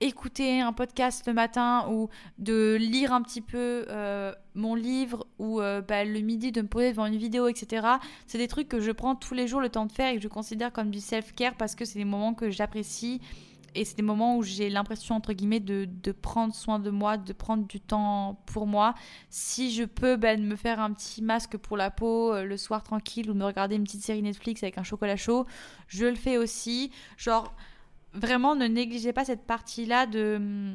[0.01, 2.09] écouter un podcast le matin ou
[2.39, 6.69] de lire un petit peu euh, mon livre ou euh, bah, le midi de me
[6.69, 7.87] poser devant une vidéo, etc.
[8.27, 10.23] C'est des trucs que je prends tous les jours le temps de faire et que
[10.23, 13.21] je considère comme du self-care parce que c'est des moments que j'apprécie
[13.77, 17.33] et c'est des moments où j'ai l'impression, entre guillemets, de, prendre soin de moi, de
[17.33, 18.95] prendre du temps pour moi.
[19.31, 22.83] Si je peux ben, me faire un petit masque pour la peau euh, le soir
[22.83, 25.47] tranquille ou me regarder une petite série Netflix avec un chocolat chaud,
[25.89, 26.91] je le fais aussi.
[27.17, 27.55] Genre,
[28.13, 30.75] vraiment, ne négligez pas cette partie-là de,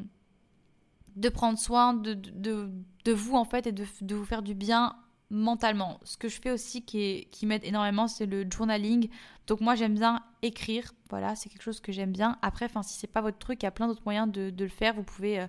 [1.16, 2.70] de prendre soin de, de,
[3.04, 4.96] de, vous, en fait, et de, de vous faire du bien
[5.32, 5.98] mentalement.
[6.04, 9.08] Ce que je fais aussi qui, m'aide énormément, c'est le journaling.
[9.46, 12.38] Donc moi j'aime bien écrire, voilà, c'est quelque chose que j'aime bien.
[12.42, 14.68] Après, enfin si c'est pas votre truc, il y a plein d'autres moyens de, le
[14.68, 14.94] faire.
[14.94, 15.46] Vous pouvez euh,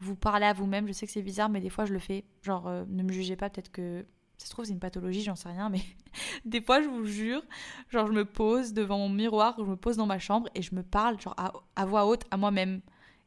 [0.00, 0.86] vous parler à vous-même.
[0.88, 2.24] Je sais que c'est bizarre, mais des fois je le fais.
[2.42, 4.04] Genre, euh, ne me jugez pas, peut-être que
[4.38, 5.82] Ça se trouve, c'est une pathologie, j'en sais rien, mais
[6.44, 7.42] des fois, je vous jure,
[7.88, 10.74] genre, je me pose devant mon miroir, je me pose dans ma chambre et je
[10.74, 11.36] me parle, genre,
[11.76, 12.80] à, voix haute à moi-même.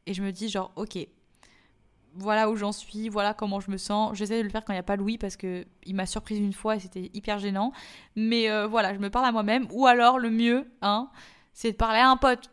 [0.06, 0.98] Et je me dis, genre, ok,
[2.14, 4.16] voilà où j'en suis, voilà comment je me sens.
[4.16, 6.38] J'essaie de le faire quand il n'y a pas Louis parce que il m'a surprise
[6.38, 7.72] une fois et c'était hyper gênant.
[8.16, 9.66] Mais euh, voilà, je me parle à moi-même.
[9.70, 11.10] Ou alors, le mieux, hein,
[11.52, 12.50] c'est de parler à un pote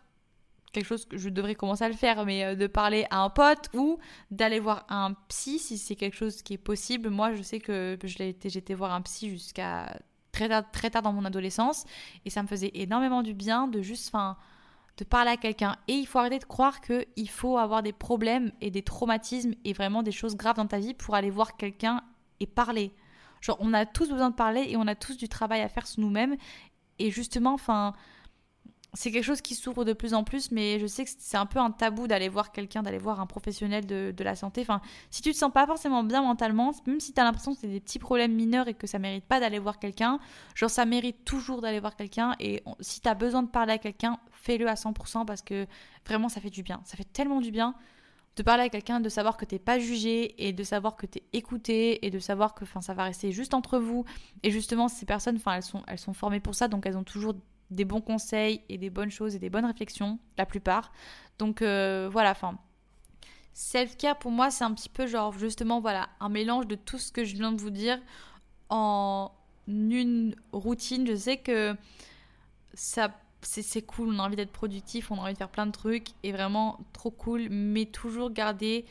[0.73, 3.29] quelque chose que je devrais commencer à le faire, mais euh, de parler à un
[3.29, 3.97] pote ou
[4.31, 7.09] d'aller voir un psy si c'est quelque chose qui est possible.
[7.09, 9.97] Moi, je sais que j'étais voir un psy jusqu'à
[10.31, 11.85] très tard, très tard dans mon adolescence
[12.25, 14.13] et ça me faisait énormément du bien de juste,
[14.97, 15.75] de parler à quelqu'un.
[15.87, 19.73] Et il faut arrêter de croire qu'il faut avoir des problèmes et des traumatismes et
[19.73, 22.01] vraiment des choses graves dans ta vie pour aller voir quelqu'un
[22.39, 22.91] et parler.
[23.41, 25.85] Genre, on a tous besoin de parler et on a tous du travail à faire
[25.85, 26.35] sur nous-mêmes.
[26.99, 27.93] Et justement, enfin,
[28.93, 31.45] c'est quelque chose qui s'ouvre de plus en plus, mais je sais que c'est un
[31.45, 34.61] peu un tabou d'aller voir quelqu'un, d'aller voir un professionnel de, la santé.
[34.61, 34.81] Enfin,
[35.11, 37.67] si tu te sens pas forcément bien mentalement, même si tu as l'impression que c'est
[37.67, 40.19] des petits problèmes mineurs et que ça mérite pas d'aller voir quelqu'un,
[40.55, 42.35] genre ça mérite toujours d'aller voir quelqu'un.
[42.39, 45.67] Et si tu besoin de parler à quelqu'un, fais-le à 100% parce que
[46.05, 46.81] vraiment ça fait du bien.
[46.85, 47.75] Ça fait tellement du bien
[48.37, 51.19] de parler à quelqu'un, de savoir que t'es pas jugé et de savoir que tu
[51.19, 54.05] es écouté et de savoir que ça va rester juste entre vous.
[54.43, 57.33] Et justement, ces personnes, elles sont, elles sont formées pour ça, donc elles ont toujours
[57.69, 60.91] des bons conseils et des bonnes choses et des bonnes réflexions, la plupart.
[61.39, 62.57] Donc euh, voilà, enfin.
[63.53, 67.11] Self-care pour moi, c'est un petit peu genre justement voilà, un mélange de tout ce
[67.11, 67.99] que je viens de vous dire
[68.69, 69.31] en
[69.67, 71.07] une routine.
[71.07, 71.75] Je sais que
[72.75, 73.11] ça
[73.41, 76.09] c'est cool, on a envie d'être productif, on a envie de faire plein de trucs
[76.23, 78.85] et vraiment trop cool, mais toujours garder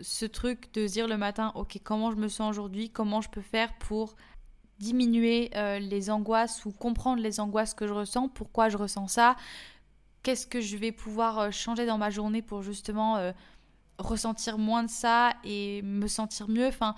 [0.00, 3.42] ce truc de dire le matin, ok, comment je me sens aujourd'hui, comment je peux
[3.42, 4.14] faire pour
[4.78, 9.36] diminuer euh, les angoisses ou comprendre les angoisses que je ressens, pourquoi je ressens ça,
[10.22, 13.32] qu'est-ce que je vais pouvoir euh, changer dans ma journée pour justement euh,
[13.98, 16.66] ressentir moins de ça et me sentir mieux.
[16.66, 16.94] Enfin,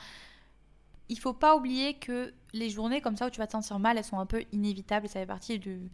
[1.09, 3.97] il faut pas oublier que les journées comme ça où tu vas te sentir mal,
[3.97, 5.09] elles sont un peu inévitables.
[5.09, 5.91] Ça fait partie du,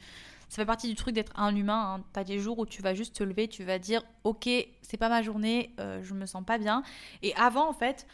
[0.48, 1.94] ça fait partie du truc d'être un humain.
[1.94, 2.04] Hein.
[2.12, 4.48] Tu as des jours où tu vas juste te lever, tu vas dire, ok,
[4.82, 6.82] c'est pas ma journée, je me sens pas bien.
[7.22, 8.06] Et avant, en fait,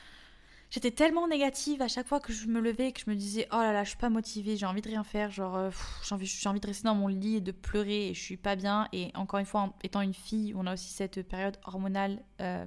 [0.73, 3.57] j'étais tellement négative à chaque fois que je me levais que je me disais oh
[3.57, 5.71] là là je suis pas motivée j'ai envie de rien faire genre euh,
[6.03, 8.89] j'ai envie de rester dans mon lit et de pleurer et je suis pas bien.
[8.93, 12.65] Et encore une fois étant une fille on a aussi cette période hormonale euh,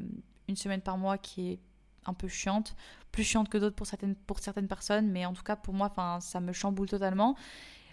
[0.47, 1.59] une semaine par mois qui est
[2.05, 2.75] un peu chiante.
[3.11, 5.91] Plus chiante que d'autres pour certaines pour certaines personnes mais en tout cas pour moi
[6.21, 7.35] ça me chamboule totalement.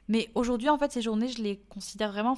[0.09, 2.37] Mais aujourd'hui en fait ces journées je les considère vraiment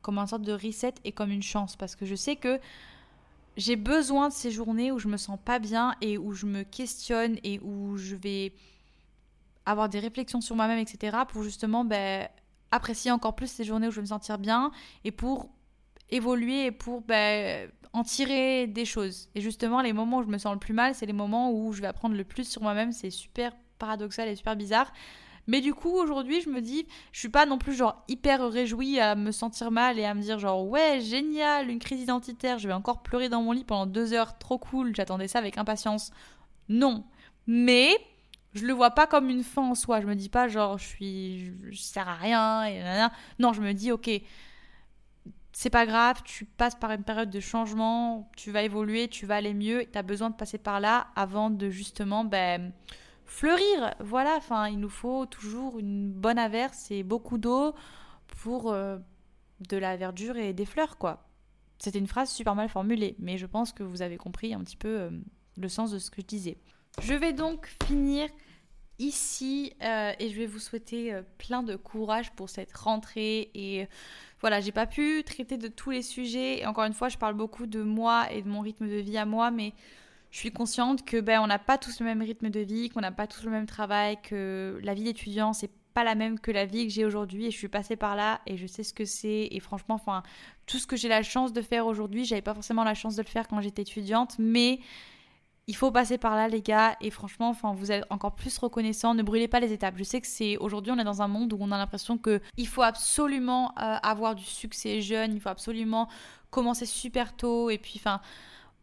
[0.00, 2.58] comme une sorte de reset et comme une chance parce que je sais que
[3.56, 6.62] j'ai besoin de ces journées où je me sens pas bien et où je me
[6.62, 8.54] questionne et où je vais
[9.66, 11.18] avoir des réflexions sur moi-même, etc.
[11.28, 12.28] pour justement ben,
[12.70, 14.72] apprécier encore plus ces journées où je me sentir bien
[15.04, 15.50] et pour
[16.10, 19.28] évoluer et pour ben, en tirer des choses.
[19.34, 21.72] Et justement, les moments où je me sens le plus mal, c'est les moments où
[21.72, 22.92] je vais apprendre le plus sur moi-même.
[22.92, 24.92] C'est super paradoxal et super bizarre.
[25.48, 29.00] Mais du coup, aujourd'hui, je me dis, je suis pas non plus genre hyper réjouie
[29.00, 32.68] à me sentir mal et à me dire genre ouais, génial, une crise identitaire, je
[32.68, 36.12] vais encore pleurer dans mon lit pendant deux heures, trop cool, j'attendais ça avec impatience.
[36.68, 37.04] Non.
[37.46, 37.96] Mais
[38.54, 40.00] je le vois pas comme une fin en soi.
[40.00, 44.10] Je me dis pas genre je suis, je, à rien Non, je me dis ok,
[45.52, 49.36] c'est pas grave, tu passes par une période de changement, tu vas évoluer, tu vas
[49.36, 52.72] aller mieux, tu as besoin de passer par là avant de justement ben
[53.32, 53.94] fleurir.
[53.98, 57.74] Voilà, enfin, il nous faut toujours une bonne averse et beaucoup d'eau
[58.42, 58.98] pour euh,
[59.68, 61.28] de la verdure et des fleurs, quoi.
[61.78, 64.76] C'était une phrase super mal formulée, mais je pense que vous avez compris un petit
[64.76, 65.10] peu euh,
[65.56, 66.58] le sens de ce que je disais.
[67.00, 68.28] Je vais donc finir
[68.98, 73.88] ici euh, et je vais vous souhaiter plein de courage pour cette rentrée et
[74.40, 77.34] voilà, j'ai pas pu traiter de tous les sujets et encore une fois, je parle
[77.34, 79.72] beaucoup de moi et de mon rythme de vie à moi, mais
[80.32, 83.02] je suis consciente que ben on n'a pas tous le même rythme de vie, qu'on
[83.02, 86.50] n'a pas tous le même travail, que la vie d'étudiant c'est pas la même que
[86.50, 88.94] la vie que j'ai aujourd'hui et je suis passée par là et je sais ce
[88.94, 90.22] que c'est et franchement enfin
[90.64, 93.22] tout ce que j'ai la chance de faire aujourd'hui, j'avais pas forcément la chance de
[93.22, 94.80] le faire quand j'étais étudiante mais
[95.66, 99.14] il faut passer par là les gars et franchement enfin vous êtes encore plus reconnaissant,
[99.14, 99.96] ne brûlez pas les étapes.
[99.98, 102.40] Je sais que c'est aujourd'hui on est dans un monde où on a l'impression que
[102.56, 106.08] il faut absolument euh, avoir du succès jeune, il faut absolument
[106.50, 108.22] commencer super tôt et puis enfin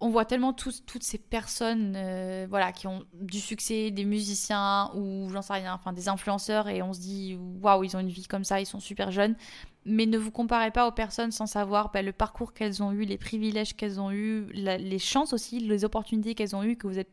[0.01, 5.29] on voit tellement toutes ces personnes euh, voilà, qui ont du succès, des musiciens ou
[5.29, 8.25] j'en sais rien, enfin des influenceurs et on se dit waouh, ils ont une vie
[8.25, 9.35] comme ça, ils sont super jeunes.
[9.85, 13.03] Mais ne vous comparez pas aux personnes sans savoir bah, le parcours qu'elles ont eu,
[13.03, 16.95] les privilèges qu'elles ont eu, les chances aussi, les opportunités qu'elles ont eues que vous
[16.95, 17.09] n'êtes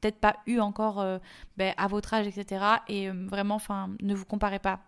[0.00, 1.18] peut-être pas eu encore euh,
[1.56, 2.64] bah, à votre âge, etc.
[2.88, 4.80] Et euh, vraiment, enfin, ne vous comparez pas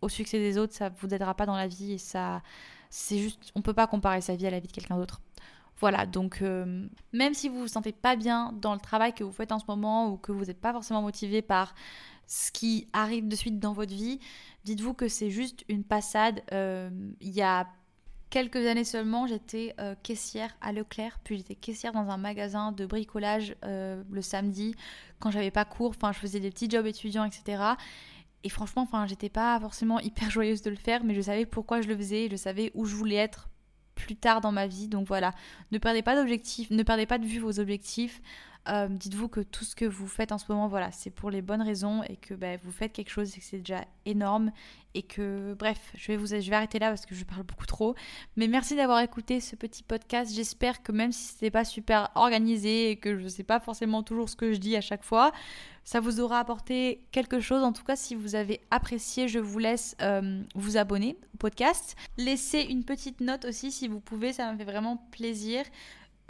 [0.00, 2.42] au succès des autres, ça vous aidera pas dans la vie et ça,
[2.88, 5.20] c'est juste, on peut pas comparer sa vie à la vie de quelqu'un d'autre.
[5.80, 9.32] Voilà, donc euh, même si vous vous sentez pas bien dans le travail que vous
[9.32, 11.74] faites en ce moment ou que vous n'êtes pas forcément motivé par
[12.26, 14.18] ce qui arrive de suite dans votre vie,
[14.64, 16.42] dites-vous que c'est juste une passade.
[16.52, 17.68] Euh, il y a
[18.28, 22.84] quelques années seulement, j'étais euh, caissière à Leclerc, puis j'étais caissière dans un magasin de
[22.84, 24.74] bricolage le samedi
[25.20, 25.90] quand j'avais pas cours.
[25.90, 27.62] Enfin, je faisais des petits jobs étudiants, etc.
[28.42, 31.82] Et franchement, enfin, j'étais pas forcément hyper joyeuse de le faire, mais je savais pourquoi
[31.82, 33.48] je le faisais, je savais où je voulais être
[33.98, 34.88] plus tard dans ma vie.
[34.88, 35.32] Donc voilà,
[35.72, 38.22] ne perdez pas d'objectifs, ne perdez pas de vue vos objectifs.
[38.68, 41.40] Euh, dites-vous que tout ce que vous faites en ce moment, voilà, c'est pour les
[41.40, 44.52] bonnes raisons et que bah, vous faites quelque chose et que c'est déjà énorme
[44.94, 47.94] et que, bref, je vais, vous, je arrêter là parce que je parle beaucoup trop.
[48.36, 50.34] Mais merci d'avoir écouté ce petit podcast.
[50.34, 54.02] J'espère que même si c'était pas super organisé et que je ne sais pas forcément
[54.02, 55.32] toujours ce que je dis à chaque fois,
[55.88, 57.62] ça vous aura apporté quelque chose.
[57.62, 61.96] En tout cas, si vous avez apprécié, je vous laisse euh, vous abonner au podcast.
[62.18, 65.64] Laissez une petite note aussi si vous pouvez, ça me fait vraiment plaisir.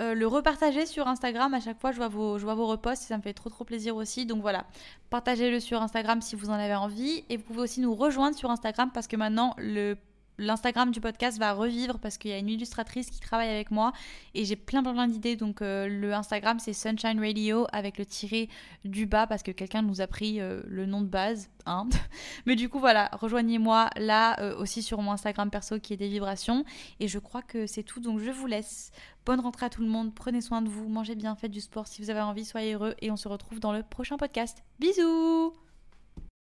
[0.00, 1.54] Euh, le repartager sur Instagram.
[1.54, 3.50] À chaque fois, je vois vos, je vois vos reposts et ça me fait trop
[3.50, 4.26] trop plaisir aussi.
[4.26, 4.64] Donc voilà,
[5.10, 7.24] partagez-le sur Instagram si vous en avez envie.
[7.28, 9.96] Et vous pouvez aussi nous rejoindre sur Instagram parce que maintenant, le
[10.38, 13.92] l'Instagram du podcast va revivre parce qu'il y a une illustratrice qui travaille avec moi
[14.34, 15.36] et j'ai plein plein, d'idées.
[15.36, 18.48] Donc euh, le Instagram c'est Sunshine Radio avec le tiré
[18.84, 21.50] du bas parce que quelqu'un nous a pris euh, le nom de base.
[21.66, 21.88] Hein.
[22.46, 26.08] Mais du coup voilà, rejoignez-moi là euh, aussi sur mon Instagram perso qui est des
[26.08, 26.64] vibrations.
[27.00, 28.00] Et je crois que c'est tout.
[28.00, 28.92] Donc je vous laisse.
[29.26, 30.14] Bonne rentrée à tout le monde.
[30.14, 30.88] Prenez soin de vous.
[30.88, 32.44] Mangez bien, faites du sport si vous avez envie.
[32.44, 34.62] Soyez heureux et on se retrouve dans le prochain podcast.
[34.78, 35.67] Bisous